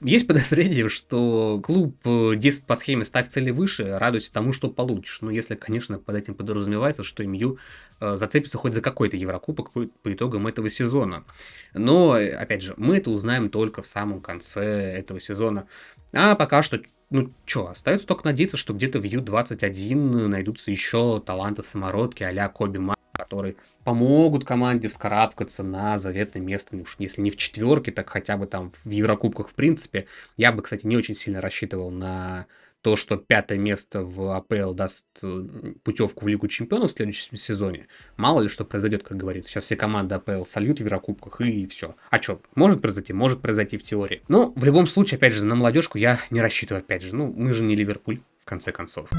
Есть 0.01 0.27
подозрение, 0.27 0.87
что 0.87 1.59
клуб 1.61 1.97
э, 2.05 2.35
действует 2.37 2.67
по 2.67 2.75
схеме 2.75 3.03
«ставь 3.03 3.27
цели 3.27 3.51
выше, 3.51 3.97
радуйся 3.97 4.31
тому, 4.31 4.53
что 4.53 4.69
получишь». 4.69 5.19
Ну, 5.21 5.29
если, 5.29 5.55
конечно, 5.55 5.99
под 5.99 6.15
этим 6.15 6.35
подразумевается, 6.35 7.03
что 7.03 7.25
МЮ 7.25 7.57
э, 7.99 8.15
зацепится 8.15 8.57
хоть 8.57 8.73
за 8.73 8.81
какой-то 8.81 9.17
Еврокубок 9.17 9.71
по, 9.71 9.89
итогам 10.05 10.47
этого 10.47 10.69
сезона. 10.69 11.25
Но, 11.73 12.13
опять 12.13 12.61
же, 12.61 12.75
мы 12.77 12.97
это 12.97 13.09
узнаем 13.09 13.49
только 13.49 13.81
в 13.81 13.87
самом 13.87 14.21
конце 14.21 14.63
этого 14.63 15.19
сезона. 15.19 15.67
А 16.13 16.35
пока 16.35 16.63
что, 16.63 16.79
ну 17.09 17.33
что, 17.45 17.67
остается 17.67 18.07
только 18.07 18.25
надеяться, 18.25 18.55
что 18.55 18.73
где-то 18.73 18.99
в 18.99 19.03
Ю-21 19.03 20.27
найдутся 20.27 20.71
еще 20.71 21.21
таланты 21.25 21.61
самородки 21.61 22.23
а-ля 22.23 22.47
Коби 22.47 22.77
Ма 22.77 22.95
которые 23.29 23.57
помогут 23.83 24.43
команде 24.43 24.87
вскарабкаться 24.87 25.61
на 25.61 25.99
заветное 25.99 26.41
место, 26.41 26.75
ну, 26.75 26.81
уж 26.81 26.95
если 26.97 27.21
не 27.21 27.29
в 27.29 27.35
четверке, 27.35 27.91
так 27.91 28.09
хотя 28.09 28.37
бы 28.37 28.47
там 28.47 28.71
в 28.71 28.89
Еврокубках 28.89 29.49
в 29.49 29.53
принципе. 29.53 30.07
Я 30.35 30.51
бы, 30.51 30.63
кстати, 30.63 30.87
не 30.87 30.97
очень 30.97 31.13
сильно 31.13 31.39
рассчитывал 31.39 31.91
на 31.91 32.47
то, 32.81 32.95
что 32.95 33.17
пятое 33.17 33.59
место 33.59 34.01
в 34.03 34.35
АПЛ 34.35 34.73
даст 34.73 35.05
э, 35.21 35.45
путевку 35.83 36.25
в 36.25 36.27
Лигу 36.27 36.47
Чемпионов 36.47 36.89
в 36.89 36.93
следующем 36.93 37.37
сезоне. 37.37 37.87
Мало 38.17 38.41
ли 38.41 38.47
что 38.47 38.65
произойдет, 38.65 39.03
как 39.03 39.17
говорится. 39.17 39.51
Сейчас 39.51 39.65
все 39.65 39.75
команды 39.75 40.15
АПЛ 40.15 40.45
сольют 40.45 40.77
в 40.77 40.81
Еврокубках 40.81 41.41
и 41.41 41.67
все. 41.67 41.95
А 42.09 42.21
что, 42.21 42.41
может 42.55 42.81
произойти? 42.81 43.13
Может 43.13 43.41
произойти 43.41 43.77
в 43.77 43.83
теории. 43.83 44.23
Но 44.27 44.53
в 44.55 44.63
любом 44.63 44.87
случае, 44.87 45.17
опять 45.17 45.33
же, 45.33 45.45
на 45.45 45.55
молодежку 45.55 45.97
я 45.97 46.19
не 46.31 46.41
рассчитываю, 46.41 46.81
опять 46.81 47.03
же. 47.03 47.13
Ну, 47.13 47.31
мы 47.35 47.53
же 47.53 47.63
не 47.63 47.75
Ливерпуль, 47.75 48.21
в 48.39 48.45
конце 48.45 48.71
концов. 48.71 49.09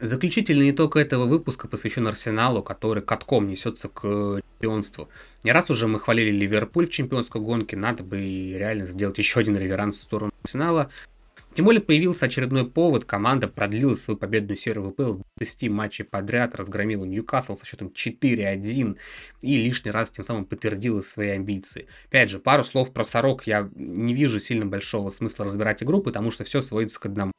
Заключительный 0.00 0.70
итог 0.70 0.94
этого 0.94 1.26
выпуска 1.26 1.66
посвящен 1.66 2.06
Арсеналу, 2.06 2.62
который 2.62 3.02
катком 3.02 3.48
несется 3.48 3.88
к 3.88 4.02
чемпионству. 4.60 5.08
Не 5.42 5.50
раз 5.50 5.70
уже 5.70 5.88
мы 5.88 5.98
хвалили 5.98 6.30
Ливерпуль 6.30 6.86
в 6.86 6.90
чемпионской 6.90 7.40
гонке, 7.40 7.76
надо 7.76 8.04
бы 8.04 8.18
реально 8.52 8.86
сделать 8.86 9.18
еще 9.18 9.40
один 9.40 9.56
реверанс 9.56 9.96
в 9.96 10.00
сторону 10.00 10.30
Арсенала. 10.44 10.88
Тем 11.52 11.64
более 11.64 11.80
появился 11.80 12.26
очередной 12.26 12.64
повод, 12.70 13.06
команда 13.06 13.48
продлила 13.48 13.96
свою 13.96 14.16
победную 14.16 14.56
серию 14.56 14.92
ВПЛ 14.92 15.14
в 15.14 15.40
10 15.40 15.68
матчей 15.70 16.04
подряд, 16.04 16.54
разгромила 16.54 17.04
Ньюкасл 17.04 17.56
со 17.56 17.66
счетом 17.66 17.88
4-1 17.88 18.96
и 19.42 19.56
лишний 19.56 19.90
раз 19.90 20.12
тем 20.12 20.24
самым 20.24 20.44
подтвердила 20.44 21.00
свои 21.00 21.30
амбиции. 21.30 21.88
Опять 22.06 22.30
же, 22.30 22.38
пару 22.38 22.62
слов 22.62 22.92
про 22.92 23.02
Сорок 23.02 23.48
я 23.48 23.68
не 23.74 24.14
вижу 24.14 24.38
сильно 24.38 24.66
большого 24.66 25.10
смысла 25.10 25.46
разбирать 25.46 25.82
игру, 25.82 26.00
потому 26.00 26.30
что 26.30 26.44
все 26.44 26.60
сводится 26.60 27.00
к 27.00 27.06
одному. 27.06 27.32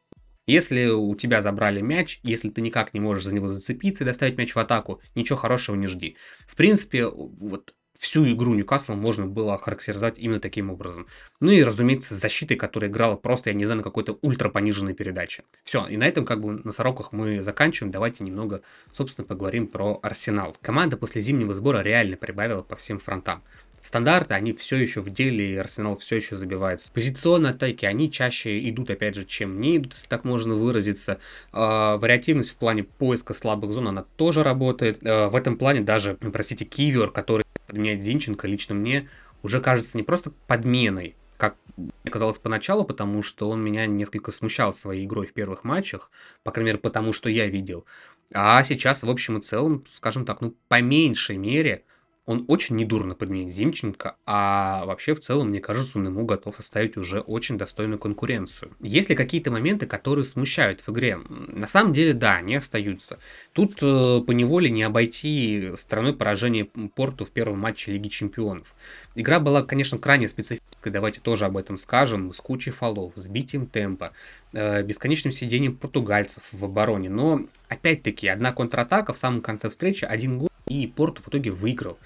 Если 0.49 0.88
у 0.88 1.13
тебя 1.13 1.43
забрали 1.43 1.79
мяч, 1.79 2.19
если 2.23 2.49
ты 2.49 2.62
никак 2.62 2.95
не 2.95 2.99
можешь 2.99 3.25
за 3.25 3.35
него 3.35 3.45
зацепиться 3.45 4.03
и 4.03 4.07
доставить 4.07 4.35
мяч 4.39 4.55
в 4.55 4.57
атаку, 4.57 4.99
ничего 5.13 5.38
хорошего 5.38 5.75
не 5.75 5.85
жди. 5.85 6.17
В 6.47 6.55
принципе, 6.55 7.05
вот 7.05 7.75
всю 7.95 8.27
игру 8.31 8.55
Ньюкасла 8.55 8.95
можно 8.95 9.27
было 9.27 9.53
охарактеризовать 9.53 10.17
именно 10.17 10.39
таким 10.39 10.71
образом. 10.71 11.05
Ну 11.39 11.51
и, 11.51 11.62
разумеется, 11.62 12.15
защитой, 12.15 12.55
которая 12.55 12.89
играла 12.89 13.15
просто, 13.15 13.51
я 13.51 13.55
не 13.55 13.65
знаю, 13.65 13.77
на 13.77 13.83
какой-то 13.83 14.17
ультра 14.23 14.49
пониженной 14.49 14.95
передаче. 14.95 15.43
Все, 15.63 15.85
и 15.85 15.97
на 15.97 16.07
этом 16.07 16.25
как 16.25 16.41
бы 16.41 16.53
на 16.53 16.71
сороках 16.71 17.12
мы 17.12 17.43
заканчиваем. 17.43 17.91
Давайте 17.91 18.23
немного, 18.23 18.63
собственно, 18.91 19.27
поговорим 19.27 19.67
про 19.67 19.99
Арсенал. 20.01 20.57
Команда 20.63 20.97
после 20.97 21.21
зимнего 21.21 21.53
сбора 21.53 21.83
реально 21.83 22.17
прибавила 22.17 22.63
по 22.63 22.75
всем 22.75 22.97
фронтам. 22.97 23.43
Стандарты, 23.81 24.33
они 24.33 24.53
все 24.53 24.77
еще 24.77 25.01
в 25.01 25.09
деле, 25.09 25.53
и 25.53 25.55
Арсенал 25.55 25.97
все 25.97 26.17
еще 26.17 26.35
забивается. 26.35 26.91
Позиционные 26.93 27.51
атаки, 27.51 27.85
они 27.85 28.11
чаще 28.11 28.67
идут, 28.69 28.89
опять 28.89 29.15
же, 29.15 29.25
чем 29.25 29.59
не 29.61 29.77
идут, 29.77 29.93
если 29.93 30.07
так 30.07 30.23
можно 30.23 30.55
выразиться. 30.55 31.19
Э, 31.53 31.97
вариативность 31.97 32.51
в 32.51 32.55
плане 32.55 32.83
поиска 32.83 33.33
слабых 33.33 33.73
зон, 33.73 33.87
она 33.87 34.05
тоже 34.15 34.43
работает. 34.43 35.05
Э, 35.05 35.27
в 35.27 35.35
этом 35.35 35.57
плане 35.57 35.81
даже, 35.81 36.15
простите, 36.15 36.65
Кивер, 36.65 37.11
который 37.11 37.45
подменяет 37.67 38.01
Зинченко, 38.01 38.47
лично 38.47 38.75
мне 38.75 39.09
уже 39.43 39.61
кажется 39.61 39.97
не 39.97 40.03
просто 40.03 40.31
подменой, 40.47 41.15
как 41.37 41.55
мне 41.77 42.11
казалось 42.11 42.37
поначалу, 42.37 42.83
потому 42.83 43.23
что 43.23 43.49
он 43.49 43.63
меня 43.63 43.85
несколько 43.85 44.31
смущал 44.31 44.73
своей 44.73 45.05
игрой 45.05 45.25
в 45.25 45.33
первых 45.33 45.63
матчах, 45.63 46.11
по 46.43 46.51
крайней 46.51 46.71
мере, 46.71 46.79
потому 46.79 47.13
что 47.13 47.29
я 47.29 47.47
видел. 47.47 47.85
А 48.33 48.61
сейчас, 48.63 49.03
в 49.03 49.09
общем 49.09 49.37
и 49.37 49.41
целом, 49.41 49.83
скажем 49.91 50.25
так, 50.25 50.41
ну, 50.41 50.53
по 50.67 50.81
меньшей 50.81 51.37
мере, 51.37 51.83
он 52.29 52.45
очень 52.47 52.75
недурно 52.75 53.15
подменит 53.15 53.51
Зимченко, 53.51 54.15
а 54.27 54.85
вообще 54.85 55.15
в 55.15 55.19
целом, 55.19 55.49
мне 55.49 55.59
кажется, 55.59 55.97
он 55.97 56.05
ему 56.05 56.25
готов 56.25 56.59
оставить 56.59 56.95
уже 56.95 57.21
очень 57.21 57.57
достойную 57.57 57.97
конкуренцию. 57.97 58.71
Есть 58.81 59.09
ли 59.09 59.15
какие-то 59.15 59.49
моменты, 59.49 59.87
которые 59.87 60.25
смущают 60.25 60.81
в 60.81 60.89
игре? 60.89 61.17
На 61.27 61.65
самом 61.65 61.91
деле, 61.91 62.13
да, 62.13 62.35
они 62.35 62.55
остаются. 62.55 63.17
Тут 63.51 63.81
э, 63.81 64.21
по 64.21 64.31
неволе 64.31 64.69
не 64.69 64.83
обойти 64.83 65.71
стороной 65.75 66.13
поражения 66.13 66.65
Порту 66.65 67.25
в 67.25 67.31
первом 67.31 67.61
матче 67.61 67.93
Лиги 67.93 68.09
Чемпионов. 68.09 68.67
Игра 69.15 69.39
была, 69.39 69.63
конечно, 69.63 69.97
крайне 69.97 70.27
специфической, 70.27 70.91
давайте 70.91 71.21
тоже 71.21 71.45
об 71.45 71.57
этом 71.57 71.77
скажем, 71.77 72.31
с 72.31 72.37
кучей 72.37 72.69
фолов, 72.69 73.13
сбитием 73.15 73.65
темпа, 73.65 74.11
э, 74.53 74.83
бесконечным 74.83 75.31
сидением 75.31 75.75
португальцев 75.75 76.43
в 76.51 76.63
обороне. 76.63 77.09
Но, 77.09 77.41
опять-таки, 77.69 78.27
одна 78.27 78.53
контратака 78.53 79.13
в 79.13 79.17
самом 79.17 79.41
конце 79.41 79.71
встречи, 79.71 80.05
один 80.05 80.37
гол 80.37 80.48
и 80.69 80.88
Порту 80.88 81.21
в 81.21 81.27
итоге 81.27 81.51
выиграл. 81.51 81.97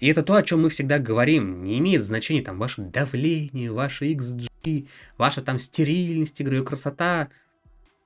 И 0.00 0.08
это 0.08 0.22
то, 0.24 0.34
о 0.34 0.42
чем 0.42 0.62
мы 0.62 0.68
всегда 0.68 0.98
говорим. 0.98 1.62
Не 1.62 1.78
имеет 1.78 2.02
значения 2.02 2.42
там 2.42 2.58
ваше 2.58 2.82
давление, 2.82 3.70
ваше 3.70 4.12
XG, 4.12 4.88
ваша 5.16 5.42
там 5.42 5.58
стерильность 5.58 6.40
игры 6.40 6.58
и 6.58 6.64
красота. 6.64 7.28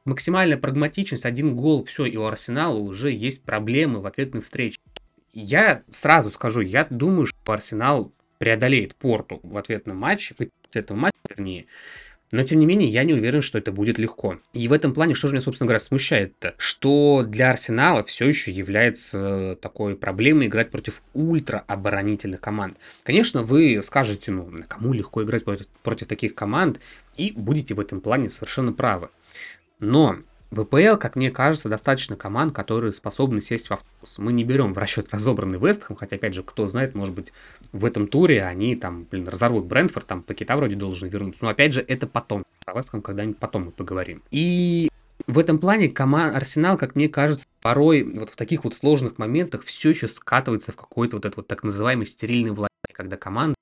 Максимальная 0.05 0.59
прагматичность, 0.59 1.25
один 1.25 1.57
гол, 1.57 1.85
все, 1.85 2.05
и 2.05 2.17
у 2.17 2.25
Арсенала 2.25 2.77
уже 2.77 3.11
есть 3.11 3.43
проблемы 3.43 4.01
в 4.01 4.07
ответных 4.07 4.45
встречах. 4.45 4.79
Я 5.33 5.83
сразу 5.91 6.31
скажу, 6.31 6.61
я 6.61 6.87
думаю, 6.89 7.27
что 7.27 7.37
Арсенал 7.53 8.13
преодолеет 8.39 8.95
Порту 8.95 9.41
в 9.43 9.57
ответном 9.57 9.97
матче, 9.97 10.35
в 10.35 10.69
ответном 10.69 10.99
матче, 10.99 11.17
вернее, 11.31 11.67
но, 12.33 12.43
тем 12.43 12.59
не 12.59 12.67
менее, 12.67 12.89
я 12.89 13.05
не 13.05 13.15
уверен, 13.15 13.41
что 13.41 13.59
это 13.59 13.71
будет 13.73 13.99
легко. 13.99 14.39
И 14.53 14.67
в 14.69 14.73
этом 14.73 14.93
плане, 14.93 15.15
что 15.15 15.29
же 15.29 15.35
меня, 15.35 15.43
собственно 15.43 15.67
говоря, 15.67 15.81
смущает-то? 15.81 16.55
Что 16.59 17.25
для 17.27 17.51
Арсенала 17.51 18.03
все 18.03 18.27
еще 18.27 18.51
является 18.51 19.57
такой 19.63 19.97
проблемой 19.97 20.47
играть 20.47 20.71
против 20.71 21.03
ультра-оборонительных 21.15 22.41
команд. 22.41 22.79
Конечно, 23.05 23.43
вы 23.43 23.81
скажете, 23.83 24.33
ну, 24.33 24.51
кому 24.67 24.93
легко 24.93 25.23
играть 25.23 25.45
против, 25.45 25.67
против 25.83 26.09
таких 26.09 26.35
команд, 26.35 26.81
и 27.17 27.33
будете 27.37 27.75
в 27.75 27.81
этом 27.81 28.01
плане 28.01 28.29
совершенно 28.29 28.73
правы. 28.73 29.09
Но 29.79 30.19
ВПЛ, 30.51 30.97
как 30.97 31.17
мне 31.17 31.31
кажется, 31.31 31.69
достаточно 31.69 32.17
команд, 32.17 32.55
которые 32.55 32.93
способны 32.93 33.41
сесть 33.41 33.69
в 33.69 33.73
автобус. 33.73 34.19
Мы 34.19 34.33
не 34.33 34.45
берем 34.45 34.73
в 34.73 34.79
расчет 34.79 35.09
разобранный 35.11 35.59
Вестхэм, 35.59 35.97
хотя, 35.97 36.17
опять 36.17 36.35
же, 36.35 36.43
кто 36.43 36.67
знает, 36.67 36.95
может 36.95 37.15
быть, 37.15 37.33
в 37.73 37.85
этом 37.85 38.07
туре 38.07 38.45
они 38.45 38.77
там, 38.77 39.07
блин, 39.11 39.29
разорвут 39.29 39.67
Брентфорд, 39.67 40.07
там 40.07 40.23
Пакета 40.23 40.57
вроде 40.57 40.77
должен 40.77 41.09
вернуться. 41.09 41.45
Но, 41.45 41.51
опять 41.51 41.73
же, 41.73 41.81
это 41.81 42.07
потом. 42.07 42.45
Про 42.65 42.75
Вестхэм 42.75 43.03
когда-нибудь 43.03 43.39
потом 43.39 43.67
мы 43.67 43.71
поговорим. 43.73 44.23
И 44.31 44.89
в 45.27 45.39
этом 45.39 45.59
плане 45.59 45.89
команд 45.89 46.37
Арсенал, 46.37 46.77
как 46.77 46.95
мне 46.95 47.09
кажется, 47.09 47.47
порой 47.63 48.05
вот 48.05 48.31
в 48.31 48.37
таких 48.37 48.65
вот 48.65 48.75
сложных 48.75 49.19
моментах 49.19 49.63
все 49.63 49.91
еще 49.91 50.07
скатывается 50.07 50.73
в 50.73 50.77
какой-то 50.77 51.17
вот 51.17 51.25
этот 51.25 51.37
вот 51.37 51.49
так 51.49 51.65
называемый 51.65 52.07
стерильный 52.07 52.51
владение, 52.51 52.71
когда 52.93 53.17
команда 53.17 53.57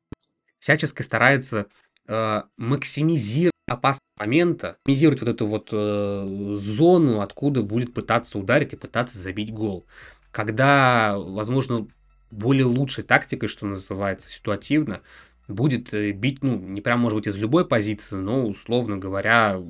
всячески 0.59 1.03
старается 1.03 1.67
э, 2.09 2.43
максимизировать 2.57 3.53
опасного 3.67 4.01
момента, 4.21 4.77
минимизировать 4.87 5.21
вот 5.21 5.29
эту 5.29 5.47
вот 5.47 5.69
э, 5.73 6.57
зону, 6.59 7.21
откуда 7.21 7.63
будет 7.63 7.95
пытаться 7.95 8.39
ударить 8.39 8.73
и 8.73 8.77
пытаться 8.77 9.19
забить 9.19 9.53
гол. 9.53 9.87
Когда, 10.31 11.17
возможно, 11.17 11.87
более 12.31 12.67
лучшей 12.67 13.05
тактикой, 13.05 13.49
что 13.49 13.67
называется, 13.67 14.29
ситуативно, 14.29 15.01
будет 15.49 15.95
э, 15.95 16.13
бить, 16.13 16.43
ну, 16.43 16.59
не 16.59 16.81
прям, 16.81 17.01
может 17.01 17.19
быть, 17.19 17.27
из 17.27 17.37
любой 17.37 17.67
позиции, 17.67 18.17
но, 18.17 18.47
условно 18.47 18.97
говоря, 18.97 19.61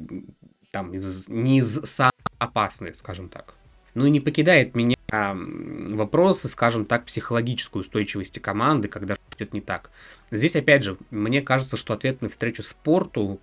там, 0.70 0.92
из, 0.92 1.29
не 1.29 1.59
из 1.59 1.81
самой 1.85 2.12
опасной, 2.38 2.94
скажем 2.94 3.29
так. 3.29 3.55
Ну 3.94 4.07
и 4.07 4.11
не 4.11 4.20
покидает 4.20 4.75
меня 4.75 4.97
вопросы, 5.35 6.48
скажем 6.48 6.85
так, 6.85 7.05
психологической 7.05 7.81
устойчивости 7.81 8.38
команды, 8.38 8.88
когда 8.88 9.16
идет 9.37 9.53
не 9.53 9.61
так. 9.61 9.90
Здесь, 10.31 10.57
опять 10.57 10.83
же, 10.83 10.96
мне 11.11 11.42
кажется, 11.42 11.77
что 11.77 11.94
ответ 11.94 12.22
на 12.22 12.29
встречу 12.29 12.62
спорту 12.62 13.40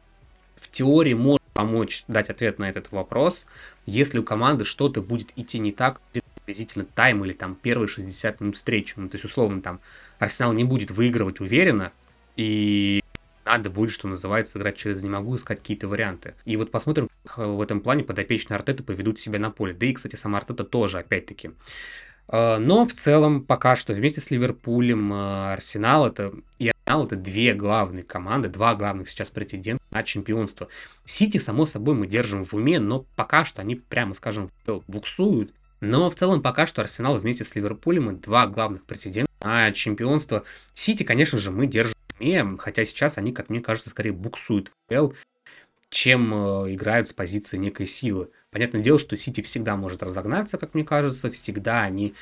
в 0.56 0.70
теории 0.70 1.14
может 1.14 1.42
помочь 1.54 2.04
дать 2.08 2.30
ответ 2.30 2.60
на 2.60 2.70
этот 2.70 2.92
вопрос, 2.92 3.48
если 3.86 4.20
у 4.20 4.24
команды 4.24 4.64
что-то 4.64 5.02
будет 5.02 5.32
идти 5.36 5.60
не 5.60 5.72
так, 5.72 6.00
приблизительно 6.46 6.86
тайм 6.86 7.24
или 7.26 7.34
там 7.34 7.56
первые 7.56 7.88
60 7.88 8.42
минут 8.42 8.56
встречи. 8.56 8.94
Ну, 8.96 9.10
то 9.10 9.16
есть, 9.16 9.26
условно, 9.26 9.62
там 9.62 9.80
Арсенал 10.20 10.54
не 10.54 10.64
будет 10.64 10.92
выигрывать 10.92 11.40
уверенно, 11.40 11.92
и 12.38 13.01
надо 13.52 13.70
будет, 13.70 13.92
что 13.92 14.08
называется, 14.08 14.58
играть 14.58 14.78
через 14.78 15.02
«не 15.02 15.10
могу», 15.10 15.36
искать 15.36 15.60
какие-то 15.60 15.88
варианты. 15.88 16.36
И 16.46 16.56
вот 16.56 16.72
посмотрим, 16.72 17.10
как 17.26 17.38
в 17.38 17.62
этом 17.62 17.82
плане 17.82 18.04
подопечные 18.04 18.56
Артета 18.56 18.84
поведут 18.84 19.20
себя 19.20 19.40
на 19.40 19.52
поле. 19.52 19.74
Да 19.74 19.86
и, 19.86 19.94
кстати, 19.94 20.16
сама 20.16 20.38
Артета 20.38 20.64
тоже, 20.64 21.00
опять-таки. 21.00 21.52
А, 22.28 22.60
но 22.60 22.86
в 22.86 22.94
целом 22.94 23.44
пока 23.44 23.76
что 23.76 23.94
вместе 23.94 24.22
с 24.22 24.32
Ливерпулем 24.32 25.12
а, 25.14 25.54
Арсенал 25.54 26.08
это 26.08 26.34
и 26.60 26.70
Арсенал 26.70 27.06
это 27.06 27.18
две 27.18 27.54
главные 27.54 28.04
команды, 28.04 28.48
два 28.48 28.74
главных 28.74 29.10
сейчас 29.10 29.30
претендента 29.30 29.84
на 29.92 30.04
чемпионство. 30.04 30.70
Сити, 31.04 31.38
само 31.38 31.66
собой, 31.66 31.96
мы 31.96 32.08
держим 32.08 32.46
в 32.46 32.54
уме, 32.54 32.80
но 32.80 33.06
пока 33.18 33.44
что 33.44 33.62
они, 33.62 33.76
прямо 33.76 34.14
скажем, 34.14 34.50
буксуют. 34.88 35.54
Но 35.82 36.10
в 36.10 36.16
целом 36.16 36.42
пока 36.42 36.68
что 36.68 36.82
Арсенал 36.82 37.16
вместе 37.16 37.44
с 37.44 37.56
Ливерпулем 37.56 38.12
и 38.12 38.16
два 38.16 38.48
главных 38.48 38.86
претендента 38.86 39.32
на 39.42 39.72
чемпионство. 39.72 40.44
Сити, 40.74 41.04
конечно 41.04 41.40
же, 41.40 41.52
мы 41.52 41.66
держим 41.66 41.96
уме, 42.22 42.58
хотя 42.58 42.86
сейчас 42.86 43.18
они, 43.18 43.32
как 43.32 43.50
мне 43.50 43.62
кажется, 43.62 43.90
скорее 43.90 44.12
буксуют 44.12 44.70
в 44.70 44.74
ПЛ, 44.88 45.14
чем 45.90 46.34
э, 46.34 46.74
играют 46.74 47.10
с 47.10 47.14
позиции 47.14 47.58
некой 47.58 47.88
силы. 47.88 48.30
Понятное 48.52 48.82
дело, 48.82 49.00
что 49.00 49.18
Сити 49.18 49.42
всегда 49.42 49.76
может 49.76 50.04
разогнаться, 50.04 50.58
как 50.58 50.74
мне 50.74 50.84
кажется, 50.84 51.30
всегда 51.30 51.84
они 51.84 52.14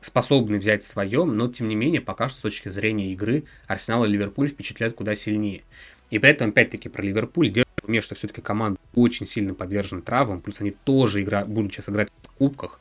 способны 0.00 0.58
взять 0.58 0.82
свое, 0.82 1.24
но 1.24 1.48
тем 1.48 1.68
не 1.68 1.74
менее, 1.74 2.00
пока 2.00 2.28
что 2.28 2.38
с 2.38 2.42
точки 2.42 2.68
зрения 2.68 3.12
игры 3.12 3.44
Арсенал 3.66 4.04
и 4.04 4.08
Ливерпуль 4.08 4.48
впечатляют 4.48 4.94
куда 4.94 5.14
сильнее. 5.14 5.62
И 6.10 6.18
при 6.18 6.30
этом, 6.30 6.50
опять-таки, 6.50 6.88
про 6.88 7.02
Ливерпуль 7.02 7.50
держит 7.50 7.68
в 7.82 7.88
уме, 7.88 8.00
что 8.00 8.14
все-таки 8.14 8.40
команда 8.40 8.80
очень 8.94 9.26
сильно 9.26 9.54
подвержена 9.54 10.00
травмам, 10.00 10.40
плюс 10.40 10.60
они 10.60 10.70
тоже 10.70 11.22
игра, 11.22 11.44
будут 11.44 11.72
сейчас 11.72 11.88
играть 11.88 12.08
в 12.22 12.28
кубках. 12.32 12.80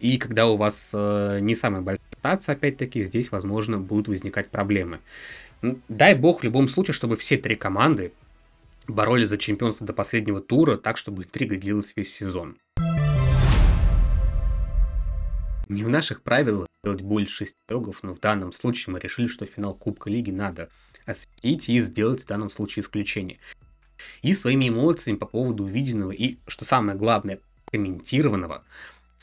И 0.00 0.18
когда 0.18 0.46
у 0.48 0.56
вас 0.56 0.92
э, 0.94 1.38
не 1.40 1.54
самая 1.54 1.80
большая 1.80 2.04
ротация, 2.12 2.54
опять-таки, 2.54 3.02
здесь, 3.02 3.32
возможно, 3.32 3.78
будут 3.78 4.08
возникать 4.08 4.50
проблемы. 4.50 5.00
Дай 5.88 6.14
бог 6.14 6.40
в 6.40 6.44
любом 6.44 6.68
случае, 6.68 6.94
чтобы 6.94 7.16
все 7.16 7.38
три 7.38 7.56
команды 7.56 8.12
боролись 8.86 9.30
за 9.30 9.38
чемпионство 9.38 9.86
до 9.86 9.94
последнего 9.94 10.40
тура, 10.40 10.76
так 10.76 10.98
чтобы 10.98 11.22
интрига 11.22 11.56
длилась 11.56 11.94
весь 11.96 12.14
сезон. 12.14 12.58
Не 15.68 15.82
в 15.82 15.88
наших 15.88 16.22
правилах 16.22 16.68
делать 16.84 17.00
больше 17.00 17.34
шести 17.34 17.56
но 17.70 18.12
в 18.12 18.20
данном 18.20 18.52
случае 18.52 18.92
мы 18.92 19.00
решили, 19.00 19.26
что 19.26 19.46
финал 19.46 19.72
Кубка 19.72 20.10
Лиги 20.10 20.30
надо 20.30 20.68
осветить 21.06 21.70
и 21.70 21.80
сделать 21.80 22.22
в 22.22 22.26
данном 22.26 22.50
случае 22.50 22.82
исключение. 22.82 23.38
И 24.20 24.34
своими 24.34 24.68
эмоциями 24.68 25.16
по 25.16 25.24
поводу 25.24 25.64
увиденного 25.64 26.10
и, 26.10 26.36
что 26.46 26.66
самое 26.66 26.98
главное, 26.98 27.40
комментированного, 27.72 28.64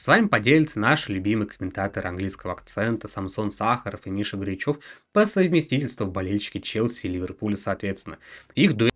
с 0.01 0.07
вами 0.07 0.25
поделятся 0.25 0.79
наши 0.79 1.13
любимые 1.13 1.47
комментаторы 1.47 2.09
английского 2.09 2.53
акцента 2.53 3.07
Самсон 3.07 3.51
Сахаров 3.51 4.07
и 4.07 4.09
Миша 4.09 4.35
Гречев 4.35 4.79
по 5.13 5.27
совместительству 5.27 6.07
болельщики 6.07 6.57
Челси 6.57 7.05
и 7.05 7.09
Ливерпуля 7.09 7.55
соответственно. 7.55 8.17
Их 8.55 8.73
дуэт 8.73 8.91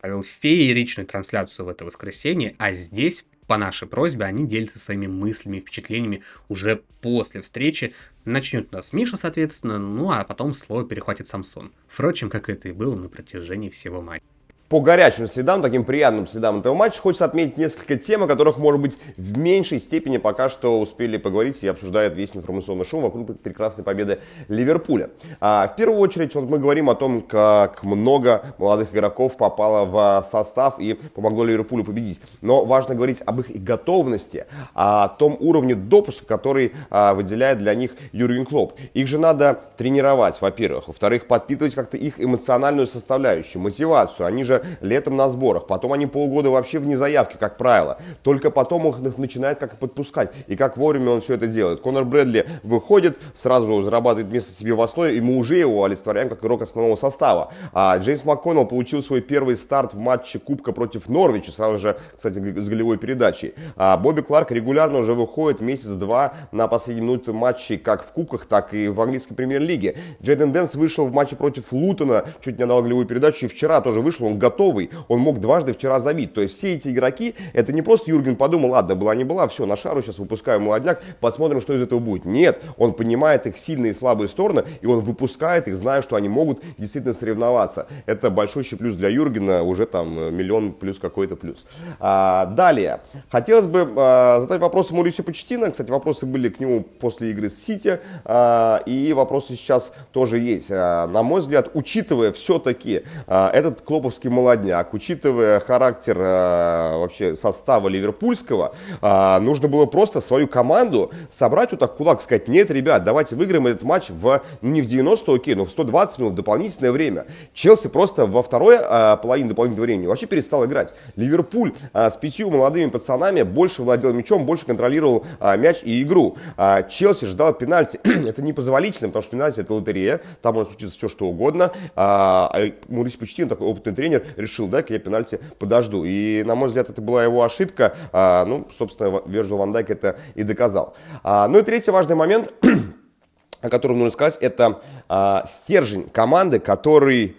провел 0.00 0.22
фееричную 0.22 1.08
трансляцию 1.08 1.66
в 1.66 1.70
это 1.70 1.84
воскресенье, 1.84 2.54
а 2.58 2.72
здесь 2.72 3.24
по 3.48 3.56
нашей 3.56 3.88
просьбе 3.88 4.26
они 4.26 4.46
делятся 4.46 4.78
своими 4.78 5.08
мыслями 5.08 5.56
и 5.56 5.60
впечатлениями 5.60 6.22
уже 6.48 6.84
после 7.00 7.40
встречи. 7.40 7.92
Начнет 8.24 8.68
у 8.70 8.76
нас 8.76 8.92
Миша, 8.92 9.16
соответственно, 9.16 9.80
ну 9.80 10.12
а 10.12 10.22
потом 10.22 10.54
слово 10.54 10.86
перехватит 10.86 11.26
Самсон. 11.26 11.72
Впрочем, 11.88 12.30
как 12.30 12.48
это 12.48 12.68
и 12.68 12.72
было 12.72 12.94
на 12.94 13.08
протяжении 13.08 13.70
всего 13.70 14.00
матча 14.00 14.24
по 14.68 14.80
горячим 14.80 15.26
следам, 15.26 15.60
таким 15.60 15.84
приятным 15.84 16.26
следам 16.26 16.60
этого 16.60 16.74
матча, 16.74 17.00
хочется 17.00 17.26
отметить 17.26 17.58
несколько 17.58 17.96
тем, 17.96 18.22
о 18.22 18.26
которых, 18.26 18.58
может 18.58 18.80
быть, 18.80 18.98
в 19.16 19.36
меньшей 19.36 19.78
степени 19.78 20.16
пока 20.16 20.48
что 20.48 20.80
успели 20.80 21.18
поговорить 21.18 21.62
и 21.62 21.68
обсуждают 21.68 22.16
весь 22.16 22.34
информационный 22.34 22.86
шум 22.86 23.02
вокруг 23.02 23.38
прекрасной 23.40 23.84
победы 23.84 24.20
Ливерпуля. 24.48 25.10
А, 25.40 25.68
в 25.68 25.76
первую 25.76 26.00
очередь, 26.00 26.34
вот 26.34 26.48
мы 26.48 26.58
говорим 26.58 26.88
о 26.88 26.94
том, 26.94 27.20
как 27.20 27.84
много 27.84 28.42
молодых 28.58 28.94
игроков 28.94 29.36
попало 29.36 29.84
в 29.84 30.26
состав 30.26 30.80
и 30.80 30.94
помогло 30.94 31.44
Ливерпулю 31.44 31.84
победить. 31.84 32.20
Но 32.40 32.64
важно 32.64 32.94
говорить 32.94 33.22
об 33.26 33.40
их 33.40 33.50
готовности, 33.62 34.46
о 34.72 35.08
том 35.08 35.36
уровне 35.40 35.74
допуска, 35.74 36.24
который 36.26 36.72
а, 36.88 37.12
выделяет 37.14 37.58
для 37.58 37.74
них 37.74 37.92
Юрген 38.12 38.46
Клоп. 38.46 38.72
Их 38.94 39.08
же 39.08 39.18
надо 39.18 39.60
тренировать, 39.76 40.40
во-первых. 40.40 40.88
Во-вторых, 40.88 41.26
подпитывать 41.26 41.74
как-то 41.74 41.98
их 41.98 42.18
эмоциональную 42.18 42.86
составляющую, 42.86 43.60
мотивацию. 43.60 44.26
Они 44.26 44.42
же 44.42 44.53
летом 44.80 45.16
на 45.16 45.28
сборах, 45.28 45.66
потом 45.66 45.92
они 45.92 46.06
полгода 46.06 46.50
вообще 46.50 46.78
вне 46.78 46.96
заявки, 46.96 47.36
как 47.38 47.56
правило. 47.56 47.98
Только 48.22 48.50
потом 48.50 48.88
их 48.88 49.18
начинает 49.18 49.58
как 49.58 49.78
подпускать. 49.78 50.32
И 50.46 50.56
как 50.56 50.76
вовремя 50.76 51.10
он 51.10 51.20
все 51.20 51.34
это 51.34 51.46
делает. 51.46 51.80
Конор 51.80 52.04
Брэдли 52.04 52.46
выходит, 52.62 53.18
сразу 53.34 53.82
зарабатывает 53.82 54.32
место 54.32 54.52
себе 54.52 54.74
в 54.74 54.82
основе, 54.82 55.16
и 55.16 55.20
мы 55.20 55.36
уже 55.36 55.56
его 55.56 55.84
олицетворяем 55.84 56.28
как 56.28 56.40
игрок 56.40 56.62
основного 56.62 56.96
состава. 56.96 57.52
А 57.72 57.96
Джеймс 57.98 58.24
МакКоннелл 58.24 58.66
получил 58.66 59.02
свой 59.02 59.20
первый 59.20 59.56
старт 59.56 59.94
в 59.94 59.98
матче 59.98 60.38
Кубка 60.38 60.72
против 60.72 61.08
Норвича, 61.08 61.52
сразу 61.52 61.78
же, 61.78 61.96
кстати, 62.16 62.38
с 62.38 62.68
голевой 62.68 62.98
передачей. 62.98 63.54
А 63.76 63.96
Бобби 63.96 64.20
Кларк 64.20 64.50
регулярно 64.50 64.98
уже 64.98 65.14
выходит 65.14 65.60
месяц-два 65.60 66.34
на 66.52 66.68
последние 66.68 67.06
минуты 67.06 67.32
матчей 67.32 67.78
как 67.78 68.04
в 68.04 68.12
Кубках, 68.12 68.46
так 68.46 68.74
и 68.74 68.88
в 68.88 69.00
английской 69.00 69.34
премьер-лиге. 69.34 69.96
Джейден 70.22 70.52
Дэннс 70.52 70.74
вышел 70.74 71.06
в 71.06 71.12
матче 71.12 71.36
против 71.36 71.72
Лутона, 71.72 72.24
чуть 72.40 72.58
не 72.58 72.64
отдал 72.64 72.82
голевую 72.82 73.06
передачу, 73.06 73.46
и 73.46 73.48
вчера 73.48 73.80
тоже 73.80 74.00
вышел, 74.00 74.26
он 74.26 74.38
готовый, 74.44 74.90
он 75.08 75.20
мог 75.20 75.40
дважды 75.40 75.72
вчера 75.72 76.00
забить. 76.00 76.34
То 76.34 76.42
есть 76.42 76.56
все 76.56 76.74
эти 76.74 76.88
игроки, 76.88 77.34
это 77.52 77.72
не 77.72 77.82
просто 77.82 78.10
Юрген 78.10 78.36
подумал, 78.36 78.70
ладно, 78.70 78.94
была 78.94 79.14
не 79.14 79.24
была, 79.24 79.48
все, 79.48 79.64
на 79.66 79.76
шару 79.76 80.02
сейчас 80.02 80.18
выпускаю 80.18 80.60
молодняк, 80.60 81.02
посмотрим, 81.20 81.60
что 81.60 81.72
из 81.74 81.82
этого 81.82 82.00
будет. 82.00 82.24
Нет, 82.24 82.60
он 82.76 82.92
понимает 82.92 83.46
их 83.46 83.56
сильные 83.56 83.92
и 83.92 83.94
слабые 83.94 84.28
стороны, 84.28 84.64
и 84.82 84.86
он 84.86 85.00
выпускает 85.00 85.68
их, 85.68 85.76
зная, 85.76 86.02
что 86.02 86.16
они 86.16 86.28
могут 86.28 86.62
действительно 86.78 87.14
соревноваться. 87.14 87.86
Это 88.06 88.30
большой 88.30 88.64
плюс 88.64 88.96
для 88.96 89.08
Юргена, 89.08 89.62
уже 89.62 89.86
там 89.86 90.18
э, 90.18 90.30
миллион 90.30 90.72
плюс 90.72 90.98
какой-то 90.98 91.36
плюс. 91.36 91.64
А, 92.00 92.46
далее, 92.46 93.00
хотелось 93.30 93.66
бы 93.66 93.90
а, 93.96 94.40
задать 94.40 94.60
вопросы 94.60 94.94
Маурисио 94.94 95.24
Почеттино. 95.24 95.70
Кстати, 95.70 95.90
вопросы 95.90 96.26
были 96.26 96.48
к 96.48 96.60
нему 96.60 96.82
после 96.82 97.30
игры 97.30 97.50
с 97.50 97.62
Сити, 97.62 98.00
а, 98.24 98.82
и 98.86 99.12
вопросы 99.12 99.54
сейчас 99.56 99.92
тоже 100.12 100.38
есть. 100.38 100.70
А, 100.70 101.06
на 101.06 101.22
мой 101.22 101.40
взгляд, 101.40 101.70
учитывая 101.74 102.32
все-таки 102.32 103.02
а, 103.26 103.50
этот 103.50 103.80
клоповский 103.80 104.30
молодняк, 104.34 104.92
учитывая 104.92 105.60
характер 105.60 106.16
э, 106.20 106.98
вообще 106.98 107.34
состава 107.36 107.88
ливерпульского, 107.88 108.74
э, 109.00 109.38
нужно 109.40 109.68
было 109.68 109.86
просто 109.86 110.20
свою 110.20 110.48
команду 110.48 111.10
собрать 111.30 111.70
вот 111.70 111.80
так 111.80 111.96
кулак, 111.96 112.20
сказать, 112.22 112.48
нет, 112.48 112.70
ребят, 112.70 113.04
давайте 113.04 113.36
выиграем 113.36 113.66
этот 113.66 113.82
матч 113.82 114.10
в, 114.10 114.42
ну 114.60 114.70
не 114.70 114.82
в 114.82 114.86
90, 114.86 115.34
окей, 115.34 115.54
но 115.54 115.64
в 115.64 115.70
120 115.70 116.18
минут 116.18 116.34
дополнительное 116.34 116.92
время. 116.92 117.26
Челси 117.54 117.88
просто 117.88 118.26
во 118.26 118.42
второй 118.42 118.76
э, 118.80 119.16
половине 119.22 119.48
дополнительного 119.48 119.86
времени 119.86 120.06
вообще 120.06 120.26
перестал 120.26 120.64
играть. 120.64 120.94
Ливерпуль 121.16 121.72
э, 121.92 122.10
с 122.10 122.16
пятью 122.16 122.50
молодыми 122.50 122.90
пацанами 122.90 123.42
больше 123.42 123.82
владел 123.82 124.12
мячом, 124.12 124.44
больше 124.44 124.66
контролировал 124.66 125.24
э, 125.40 125.56
мяч 125.56 125.78
и 125.82 126.02
игру. 126.02 126.36
Э, 126.56 126.82
Челси 126.88 127.26
ждал 127.26 127.54
пенальти. 127.54 128.00
это 128.04 128.42
непозволительно, 128.42 129.08
потому 129.08 129.22
что 129.22 129.30
пенальти 129.32 129.60
это 129.60 129.74
лотерея, 129.74 130.20
там 130.42 130.54
может 130.54 130.70
случиться 130.70 130.96
все 130.96 131.08
что 131.08 131.26
угодно. 131.26 131.72
А, 131.94 132.50
а 132.52 132.72
Мурис 132.88 133.14
Почтин, 133.14 133.48
такой 133.48 133.66
опытный 133.68 133.94
тренер, 133.94 134.23
решил 134.36 134.68
дай-ка 134.68 134.92
я 134.92 134.98
пенальти 134.98 135.40
подожду. 135.58 136.04
И, 136.04 136.42
на 136.44 136.54
мой 136.54 136.68
взгляд, 136.68 136.90
это 136.90 137.00
была 137.00 137.24
его 137.24 137.42
ошибка. 137.42 137.94
А, 138.12 138.44
ну, 138.44 138.66
собственно, 138.72 139.22
Вержил 139.26 139.58
Ван 139.58 139.72
Дайк 139.72 139.90
это 139.90 140.16
и 140.34 140.42
доказал. 140.42 140.94
А, 141.22 141.48
ну 141.48 141.58
и 141.58 141.62
третий 141.62 141.90
важный 141.90 142.16
момент, 142.16 142.52
о 143.60 143.68
котором 143.70 143.98
нужно 143.98 144.10
сказать, 144.10 144.38
это 144.40 144.82
а, 145.08 145.44
стержень 145.46 146.08
команды, 146.08 146.58
который 146.58 147.36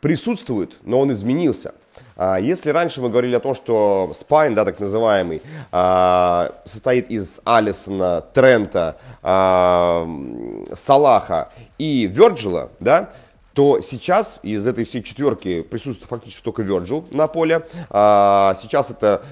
присутствует, 0.00 0.76
но 0.82 1.00
он 1.00 1.12
изменился. 1.12 1.74
А, 2.16 2.38
если 2.38 2.70
раньше 2.70 3.00
мы 3.00 3.08
говорили 3.08 3.34
о 3.34 3.40
том, 3.40 3.54
что 3.54 4.12
спайн, 4.14 4.54
да, 4.54 4.64
так 4.64 4.78
называемый, 4.78 5.42
а, 5.72 6.52
состоит 6.64 7.10
из 7.10 7.40
Алисона, 7.44 8.20
Трента, 8.20 8.96
а, 9.22 10.06
Салаха 10.74 11.50
и 11.78 12.06
Верджила, 12.06 12.70
да, 12.80 13.10
то 13.54 13.80
сейчас 13.80 14.40
из 14.42 14.66
этой 14.66 14.84
всей 14.84 15.02
четверки 15.02 15.62
присутствует 15.62 16.08
фактически 16.10 16.42
только 16.42 16.62
Virgil 16.62 17.06
на 17.14 17.28
поле. 17.28 17.66
А, 17.88 18.54
сейчас 18.60 18.90
это 18.90 19.24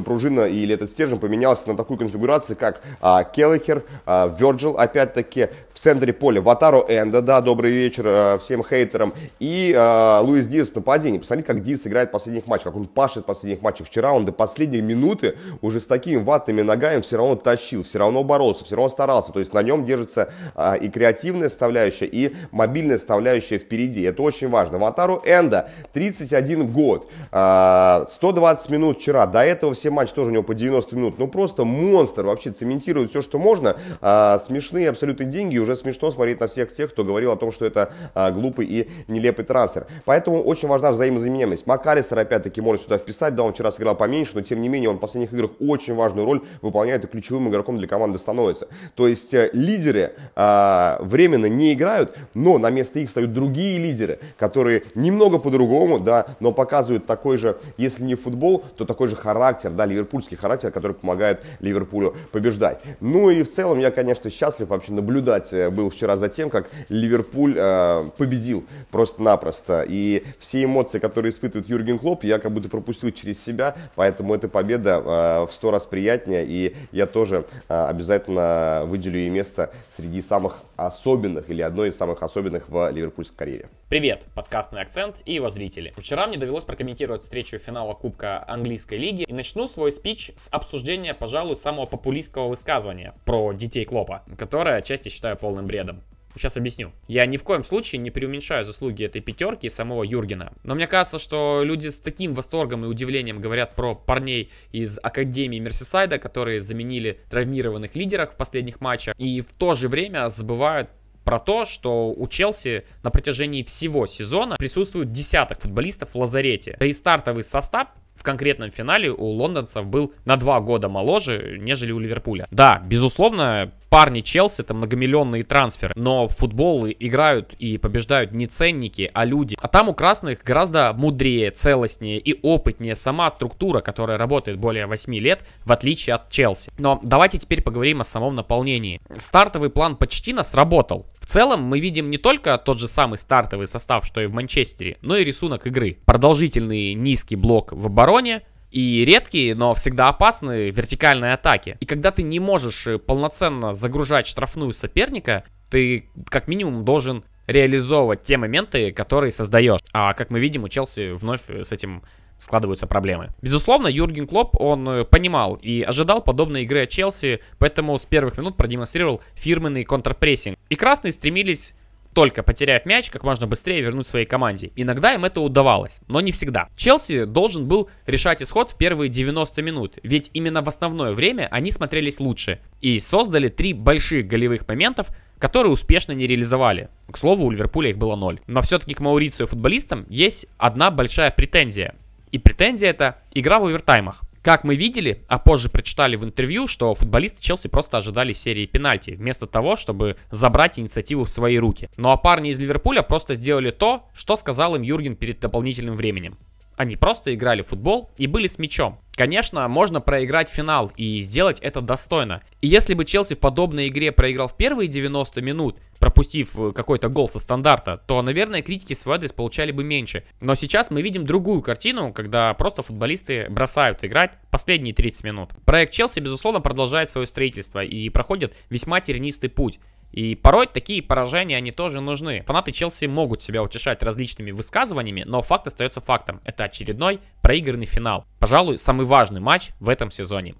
пружина 0.00 0.46
или 0.46 0.74
этот 0.74 0.90
стержень 0.90 1.18
поменялся 1.18 1.68
на 1.68 1.76
такую 1.76 1.98
конфигурацию, 1.98 2.56
как 2.56 2.80
а, 3.00 3.24
Келлихер, 3.24 3.84
а, 4.06 4.28
Virgil, 4.28 4.76
опять-таки, 4.76 5.48
в 5.72 5.78
центре 5.78 6.12
поля 6.12 6.40
Ватару 6.40 6.84
Энда, 6.88 7.22
да, 7.22 7.40
добрый 7.40 7.72
вечер 7.72 8.04
а, 8.06 8.38
всем 8.38 8.64
хейтерам, 8.64 9.14
и 9.40 9.74
а, 9.76 10.20
Луис 10.20 10.46
Диас 10.46 10.70
в 10.70 10.76
нападении. 10.76 11.18
Посмотрите, 11.18 11.46
как 11.46 11.62
Диас 11.62 11.86
играет 11.86 12.08
в 12.10 12.12
последних 12.12 12.46
матчах, 12.46 12.64
как 12.64 12.76
он 12.76 12.86
пашет 12.86 13.24
в 13.24 13.26
последних 13.26 13.62
матчах. 13.62 13.86
Вчера 13.86 14.12
он 14.12 14.24
до 14.24 14.32
последней 14.32 14.80
минуты 14.80 15.36
уже 15.60 15.80
с 15.80 15.86
такими 15.86 16.22
ватными 16.22 16.62
ногами 16.62 17.00
все 17.00 17.16
равно 17.16 17.36
тащил, 17.36 17.82
все 17.82 17.98
равно 17.98 18.22
боролся, 18.22 18.64
все 18.64 18.76
равно 18.76 18.88
старался. 18.88 19.32
То 19.32 19.40
есть 19.40 19.52
на 19.52 19.62
нем 19.62 19.84
держится 19.84 20.32
а, 20.54 20.74
и 20.74 20.88
креативная 20.88 21.48
составляющая, 21.48 22.06
и 22.06 22.34
мобильная 22.50 22.98
составляющая 22.98 23.58
впереди. 23.58 24.02
Это 24.02 24.22
очень 24.22 24.48
важно. 24.48 24.78
Ватару 24.78 25.22
Энда, 25.24 25.70
31 25.92 26.70
год, 26.72 27.10
а, 27.30 28.06
120 28.10 28.70
минут 28.70 28.98
вчера. 28.98 29.26
До 29.26 29.42
этого 29.42 29.74
все 29.82 29.90
матчи 29.90 30.14
тоже 30.14 30.30
у 30.30 30.32
него 30.32 30.44
по 30.44 30.54
90 30.54 30.94
минут. 30.94 31.18
Ну 31.18 31.26
просто 31.26 31.64
монстр 31.64 32.24
вообще 32.24 32.52
цементирует 32.52 33.10
все, 33.10 33.20
что 33.20 33.40
можно. 33.40 33.76
А, 34.00 34.38
смешные 34.38 34.88
абсолютно 34.88 35.24
деньги. 35.24 35.58
Уже 35.58 35.74
смешно 35.74 36.12
смотреть 36.12 36.38
на 36.38 36.46
всех 36.46 36.72
тех, 36.72 36.92
кто 36.92 37.02
говорил 37.02 37.32
о 37.32 37.36
том, 37.36 37.50
что 37.50 37.66
это 37.66 37.92
а, 38.14 38.30
глупый 38.30 38.66
и 38.66 38.88
нелепый 39.08 39.44
трансфер. 39.44 39.88
Поэтому 40.04 40.40
очень 40.40 40.68
важна 40.68 40.92
взаимозаменяемость. 40.92 41.66
МакАлистер 41.66 42.16
опять-таки 42.16 42.60
может 42.60 42.82
сюда 42.82 42.96
вписать. 42.96 43.34
Да, 43.34 43.42
он 43.42 43.54
вчера 43.54 43.72
сыграл 43.72 43.96
поменьше, 43.96 44.32
но 44.34 44.42
тем 44.42 44.60
не 44.60 44.68
менее 44.68 44.88
он 44.88 44.98
в 44.98 45.00
последних 45.00 45.32
играх 45.32 45.50
очень 45.58 45.96
важную 45.96 46.26
роль 46.26 46.42
выполняет 46.60 47.02
и 47.04 47.08
ключевым 47.08 47.48
игроком 47.48 47.76
для 47.78 47.88
команды 47.88 48.20
становится. 48.20 48.68
То 48.94 49.08
есть 49.08 49.34
э, 49.34 49.50
лидеры 49.52 50.12
а, 50.36 50.98
временно 51.00 51.46
не 51.46 51.72
играют, 51.72 52.14
но 52.34 52.58
на 52.58 52.70
место 52.70 53.00
их 53.00 53.08
встают 53.08 53.32
другие 53.32 53.80
лидеры, 53.80 54.20
которые 54.38 54.84
немного 54.94 55.40
по-другому, 55.40 55.98
да, 55.98 56.36
но 56.38 56.52
показывают 56.52 57.04
такой 57.06 57.36
же, 57.36 57.58
если 57.76 58.04
не 58.04 58.14
футбол, 58.14 58.62
то 58.76 58.84
такой 58.84 59.08
же 59.08 59.16
характер, 59.16 59.71
да, 59.72 59.86
ливерпульский 59.86 60.36
характер, 60.36 60.70
который 60.70 60.92
помогает 60.92 61.42
Ливерпулю 61.60 62.16
побеждать. 62.30 62.80
Ну 63.00 63.30
и 63.30 63.42
в 63.42 63.50
целом 63.50 63.78
я, 63.78 63.90
конечно, 63.90 64.30
счастлив 64.30 64.68
вообще 64.68 64.92
наблюдать 64.92 65.52
э, 65.52 65.70
был 65.70 65.90
вчера 65.90 66.16
за 66.16 66.28
тем, 66.28 66.50
как 66.50 66.70
Ливерпуль 66.88 67.54
э, 67.56 68.10
победил 68.16 68.64
просто-напросто. 68.90 69.84
И 69.88 70.24
все 70.38 70.64
эмоции, 70.64 70.98
которые 70.98 71.30
испытывает 71.30 71.68
Юрген 71.68 71.98
Клоп, 71.98 72.24
я 72.24 72.38
как 72.38 72.52
будто 72.52 72.68
пропустил 72.68 73.10
через 73.10 73.42
себя, 73.42 73.76
поэтому 73.94 74.34
эта 74.34 74.48
победа 74.48 75.02
э, 75.04 75.46
в 75.46 75.52
сто 75.52 75.70
раз 75.70 75.86
приятнее, 75.86 76.44
и 76.46 76.76
я 76.92 77.06
тоже 77.06 77.44
э, 77.68 77.84
обязательно 77.86 78.82
выделю 78.86 79.18
ей 79.18 79.30
место 79.30 79.72
среди 79.88 80.22
самых 80.22 80.58
особенных 80.76 81.50
или 81.50 81.62
одной 81.62 81.90
из 81.90 81.96
самых 81.96 82.22
особенных 82.22 82.68
в 82.68 82.90
ливерпульской 82.90 83.36
карьере. 83.36 83.68
Привет, 83.88 84.24
подкастный 84.34 84.80
акцент 84.80 85.16
и 85.26 85.34
его 85.34 85.50
зрители. 85.50 85.92
Вчера 85.96 86.26
мне 86.26 86.38
довелось 86.38 86.64
прокомментировать 86.64 87.22
встречу 87.22 87.58
финала 87.58 87.92
Кубка 87.92 88.42
Английской 88.48 88.96
лиги 88.96 89.24
и 89.24 89.32
начну 89.32 89.61
свой 89.68 89.92
спич 89.92 90.30
с 90.36 90.48
обсуждения, 90.50 91.14
пожалуй, 91.14 91.56
самого 91.56 91.86
популистского 91.86 92.48
высказывания 92.48 93.14
про 93.24 93.52
детей 93.52 93.84
Клопа, 93.84 94.24
которое 94.36 94.76
отчасти 94.76 95.08
считаю 95.08 95.36
полным 95.36 95.66
бредом. 95.66 96.02
Сейчас 96.34 96.56
объясню. 96.56 96.92
Я 97.08 97.26
ни 97.26 97.36
в 97.36 97.44
коем 97.44 97.62
случае 97.62 98.00
не 98.00 98.10
преуменьшаю 98.10 98.64
заслуги 98.64 99.04
этой 99.04 99.20
пятерки 99.20 99.66
и 99.66 99.70
самого 99.70 100.02
Юргена. 100.02 100.52
Но 100.62 100.74
мне 100.74 100.86
кажется, 100.86 101.18
что 101.18 101.62
люди 101.62 101.88
с 101.88 102.00
таким 102.00 102.34
восторгом 102.34 102.84
и 102.84 102.88
удивлением 102.88 103.40
говорят 103.40 103.74
про 103.76 103.94
парней 103.94 104.50
из 104.72 104.98
Академии 105.02 105.58
Мерсисайда, 105.58 106.18
которые 106.18 106.60
заменили 106.60 107.20
травмированных 107.30 107.94
лидеров 107.94 108.32
в 108.32 108.36
последних 108.36 108.80
матчах, 108.80 109.14
и 109.18 109.40
в 109.40 109.52
то 109.52 109.74
же 109.74 109.88
время 109.88 110.28
забывают 110.30 110.88
про 111.24 111.38
то, 111.38 111.66
что 111.66 112.10
у 112.10 112.26
Челси 112.26 112.84
на 113.02 113.10
протяжении 113.10 113.62
всего 113.62 114.06
сезона 114.06 114.56
присутствует 114.56 115.12
десяток 115.12 115.60
футболистов 115.60 116.14
в 116.14 116.16
лазарете. 116.16 116.76
Да 116.80 116.86
и 116.86 116.92
стартовый 116.92 117.44
состав 117.44 117.88
в 118.22 118.24
конкретном 118.24 118.70
финале 118.70 119.10
у 119.10 119.24
лондонцев 119.24 119.84
был 119.84 120.12
на 120.24 120.36
два 120.36 120.60
года 120.60 120.88
моложе, 120.88 121.58
нежели 121.58 121.90
у 121.90 121.98
Ливерпуля. 121.98 122.46
Да, 122.52 122.80
безусловно, 122.86 123.72
парни 123.90 124.20
Челси 124.20 124.60
это 124.60 124.74
многомиллионные 124.74 125.42
трансферы, 125.42 125.92
но 125.96 126.28
в 126.28 126.36
футбол 126.36 126.86
играют 126.86 127.54
и 127.58 127.78
побеждают 127.78 128.30
не 128.30 128.46
ценники, 128.46 129.10
а 129.12 129.24
люди. 129.24 129.56
А 129.60 129.66
там 129.66 129.88
у 129.88 129.92
красных 129.92 130.44
гораздо 130.44 130.92
мудрее, 130.92 131.50
целостнее 131.50 132.20
и 132.20 132.38
опытнее 132.42 132.94
сама 132.94 133.28
структура, 133.28 133.80
которая 133.80 134.18
работает 134.18 134.56
более 134.56 134.86
8 134.86 135.12
лет, 135.16 135.44
в 135.64 135.72
отличие 135.72 136.14
от 136.14 136.30
Челси. 136.30 136.70
Но 136.78 137.00
давайте 137.02 137.38
теперь 137.38 137.60
поговорим 137.60 138.02
о 138.02 138.04
самом 138.04 138.36
наполнении. 138.36 139.00
Стартовый 139.16 139.68
план 139.68 139.96
Почтина 139.96 140.44
сработал. 140.44 141.06
В 141.18 141.21
целом 141.32 141.62
мы 141.62 141.80
видим 141.80 142.10
не 142.10 142.18
только 142.18 142.58
тот 142.58 142.78
же 142.78 142.86
самый 142.86 143.16
стартовый 143.16 143.66
состав, 143.66 144.04
что 144.04 144.20
и 144.20 144.26
в 144.26 144.34
Манчестере, 144.34 144.98
но 145.00 145.16
и 145.16 145.24
рисунок 145.24 145.66
игры. 145.66 145.96
Продолжительный 146.04 146.92
низкий 146.92 147.36
блок 147.36 147.72
в 147.72 147.86
обороне, 147.86 148.42
и 148.70 149.04
редкие, 149.04 149.54
но 149.54 149.74
всегда 149.74 150.08
опасные 150.08 150.70
вертикальные 150.70 151.34
атаки. 151.34 151.76
И 151.80 151.84
когда 151.84 152.10
ты 152.10 152.22
не 152.22 152.40
можешь 152.40 152.86
э, 152.86 152.98
полноценно 152.98 153.74
загружать 153.74 154.26
штрафную 154.26 154.72
соперника, 154.72 155.44
ты 155.70 156.08
как 156.30 156.48
минимум 156.48 156.82
должен 156.82 157.24
реализовывать 157.46 158.22
те 158.22 158.38
моменты, 158.38 158.92
которые 158.92 159.30
создаешь. 159.30 159.80
А 159.92 160.14
как 160.14 160.30
мы 160.30 160.40
видим, 160.40 160.64
у 160.64 160.68
Челси 160.68 161.12
вновь 161.12 161.50
с 161.50 161.70
этим 161.70 162.02
складываются 162.42 162.86
проблемы. 162.86 163.30
Безусловно, 163.40 163.86
Юрген 163.86 164.26
Клоп, 164.26 164.60
он 164.60 164.88
э, 164.88 165.04
понимал 165.04 165.54
и 165.62 165.82
ожидал 165.82 166.22
подобной 166.22 166.64
игры 166.64 166.82
от 166.82 166.90
Челси, 166.90 167.40
поэтому 167.58 167.96
с 167.96 168.04
первых 168.04 168.36
минут 168.36 168.56
продемонстрировал 168.56 169.22
фирменный 169.34 169.84
контрпрессинг. 169.84 170.58
И 170.68 170.74
красные 170.74 171.12
стремились 171.12 171.74
только 172.14 172.42
потеряв 172.42 172.84
мяч, 172.84 173.10
как 173.10 173.22
можно 173.22 173.46
быстрее 173.46 173.80
вернуть 173.80 174.06
своей 174.06 174.26
команде. 174.26 174.70
Иногда 174.76 175.14
им 175.14 175.24
это 175.24 175.40
удавалось, 175.40 176.00
но 176.08 176.20
не 176.20 176.32
всегда. 176.32 176.66
Челси 176.76 177.24
должен 177.24 177.66
был 177.68 177.88
решать 178.06 178.42
исход 178.42 178.70
в 178.70 178.76
первые 178.76 179.08
90 179.08 179.62
минут, 179.62 179.98
ведь 180.02 180.30
именно 180.34 180.62
в 180.62 180.68
основное 180.68 181.12
время 181.12 181.48
они 181.50 181.70
смотрелись 181.70 182.20
лучше 182.20 182.60
и 182.80 183.00
создали 183.00 183.48
три 183.48 183.72
больших 183.72 184.26
голевых 184.26 184.66
моментов, 184.68 185.08
которые 185.38 185.72
успешно 185.72 186.12
не 186.12 186.26
реализовали. 186.26 186.88
К 187.10 187.16
слову, 187.16 187.46
у 187.46 187.50
Ливерпуля 187.50 187.90
их 187.90 187.98
было 187.98 188.14
ноль. 188.14 188.40
Но 188.46 188.62
все-таки 188.62 188.94
к 188.94 189.00
Маурицию 189.00 189.48
футболистам 189.48 190.06
есть 190.08 190.46
одна 190.56 190.90
большая 190.90 191.30
претензия. 191.30 191.96
И 192.32 192.38
претензия 192.38 192.90
это 192.90 193.18
игра 193.34 193.58
в 193.60 193.66
овертаймах. 193.66 194.22
Как 194.42 194.64
мы 194.64 194.74
видели, 194.74 195.22
а 195.28 195.38
позже 195.38 195.68
прочитали 195.68 196.16
в 196.16 196.24
интервью, 196.24 196.66
что 196.66 196.92
футболисты 196.94 197.40
Челси 197.40 197.68
просто 197.68 197.98
ожидали 197.98 198.32
серии 198.32 198.66
пенальти, 198.66 199.12
вместо 199.12 199.46
того, 199.46 199.76
чтобы 199.76 200.16
забрать 200.32 200.80
инициативу 200.80 201.24
в 201.24 201.28
свои 201.28 201.58
руки. 201.58 201.88
Ну 201.96 202.10
а 202.10 202.16
парни 202.16 202.50
из 202.50 202.58
Ливерпуля 202.58 203.02
просто 203.02 203.36
сделали 203.36 203.70
то, 203.70 204.08
что 204.14 204.34
сказал 204.34 204.74
им 204.74 204.82
Юрген 204.82 205.14
перед 205.14 205.38
дополнительным 205.38 205.94
временем. 205.94 206.38
Они 206.76 206.96
просто 206.96 207.34
играли 207.34 207.62
в 207.62 207.68
футбол 207.68 208.10
и 208.16 208.26
были 208.26 208.48
с 208.48 208.58
мячом. 208.58 208.98
Конечно, 209.14 209.68
можно 209.68 210.00
проиграть 210.00 210.48
финал 210.48 210.90
и 210.96 211.20
сделать 211.20 211.58
это 211.60 211.80
достойно. 211.82 212.42
И 212.62 212.66
если 212.66 212.94
бы 212.94 213.04
Челси 213.04 213.34
в 213.34 213.40
подобной 213.40 213.88
игре 213.88 214.10
проиграл 214.10 214.48
в 214.48 214.56
первые 214.56 214.88
90 214.88 215.42
минут, 215.42 215.76
пропустив 215.98 216.58
э, 216.58 216.72
какой-то 216.72 217.08
гол 217.08 217.28
со 217.28 217.38
стандарта, 217.38 218.02
то, 218.06 218.22
наверное, 218.22 218.62
критики 218.62 218.94
свой 218.94 219.16
адрес 219.16 219.32
получали 219.32 219.70
бы 219.70 219.84
меньше. 219.84 220.24
Но 220.40 220.54
сейчас 220.54 220.90
мы 220.90 221.02
видим 221.02 221.24
другую 221.24 221.62
картину, 221.62 222.12
когда 222.12 222.54
просто 222.54 222.82
футболисты 222.82 223.48
бросают 223.50 224.02
играть 224.02 224.32
последние 224.50 224.94
30 224.94 225.24
минут. 225.24 225.50
Проект 225.66 225.92
Челси, 225.92 226.20
безусловно, 226.20 226.60
продолжает 226.60 227.10
свое 227.10 227.26
строительство 227.26 227.84
и 227.84 228.08
проходит 228.08 228.56
весьма 228.70 229.00
тернистый 229.00 229.50
путь. 229.50 229.78
И 230.12 230.34
порой 230.34 230.66
такие 230.66 231.02
поражения, 231.02 231.56
они 231.56 231.72
тоже 231.72 232.00
нужны. 232.00 232.44
Фанаты 232.46 232.70
Челси 232.70 233.06
могут 233.06 233.42
себя 233.42 233.62
утешать 233.62 234.02
различными 234.02 234.50
высказываниями, 234.50 235.24
но 235.26 235.40
факт 235.42 235.66
остается 235.66 236.00
фактом. 236.00 236.40
Это 236.44 236.64
очередной 236.64 237.20
проигранный 237.40 237.86
финал. 237.86 238.26
Пожалуй, 238.38 238.78
самый 238.78 239.06
важный 239.06 239.40
матч 239.40 239.70
в 239.80 239.88
этом 239.88 240.10
сезоне. 240.10 240.54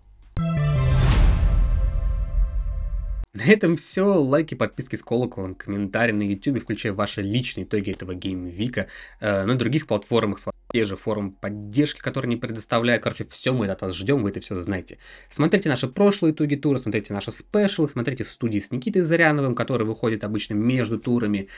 На 3.35 3.51
этом 3.51 3.77
все. 3.77 4.05
Лайки, 4.05 4.55
подписки 4.55 4.97
с 4.97 5.03
колоколом, 5.03 5.55
комментарии 5.55 6.13
на 6.13 6.23
YouTube, 6.23 6.63
включая 6.63 6.93
ваши 6.93 7.23
личные 7.23 7.65
итоги 7.65 7.91
этого 7.91 8.15
gameweek 8.15 8.74
а. 8.74 8.89
Э, 9.21 9.45
на 9.45 9.55
других 9.55 9.87
платформах, 9.87 10.39
те 10.71 10.85
же 10.85 10.97
форум 10.97 11.33
поддержки, 11.33 12.01
которые 12.01 12.29
не 12.29 12.37
предоставляют. 12.37 13.03
Короче, 13.03 13.25
все 13.25 13.55
мы 13.55 13.69
от 13.69 13.81
вас 13.81 13.95
ждем, 13.95 14.23
вы 14.23 14.31
это 14.31 14.41
все 14.41 14.55
знаете. 14.61 14.99
Смотрите 15.31 15.71
наши 15.71 15.89
прошлые 15.89 16.35
итоги 16.35 16.57
тура, 16.57 16.77
смотрите 16.77 17.15
наши 17.15 17.33
спешлы, 17.33 17.89
смотрите 17.89 18.25
студии 18.25 18.59
с 18.59 18.71
Никитой 18.71 19.01
Заряновым, 19.01 19.55
который 19.55 19.87
выходит 19.87 20.25
обычно 20.25 20.53
между 20.53 20.99
турами. 20.99 21.49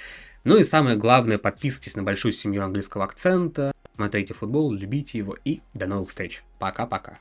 Ну 0.44 0.56
и 0.56 0.64
самое 0.64 0.96
главное, 0.96 1.38
подписывайтесь 1.38 1.96
на 1.96 2.04
большую 2.04 2.32
семью 2.32 2.62
английского 2.62 3.02
акцента, 3.02 3.72
смотрите 3.96 4.32
футбол, 4.32 4.72
любите 4.72 5.18
его 5.18 5.36
и 5.44 5.60
до 5.74 5.86
новых 5.86 6.10
встреч. 6.10 6.44
Пока-пока. 6.60 7.18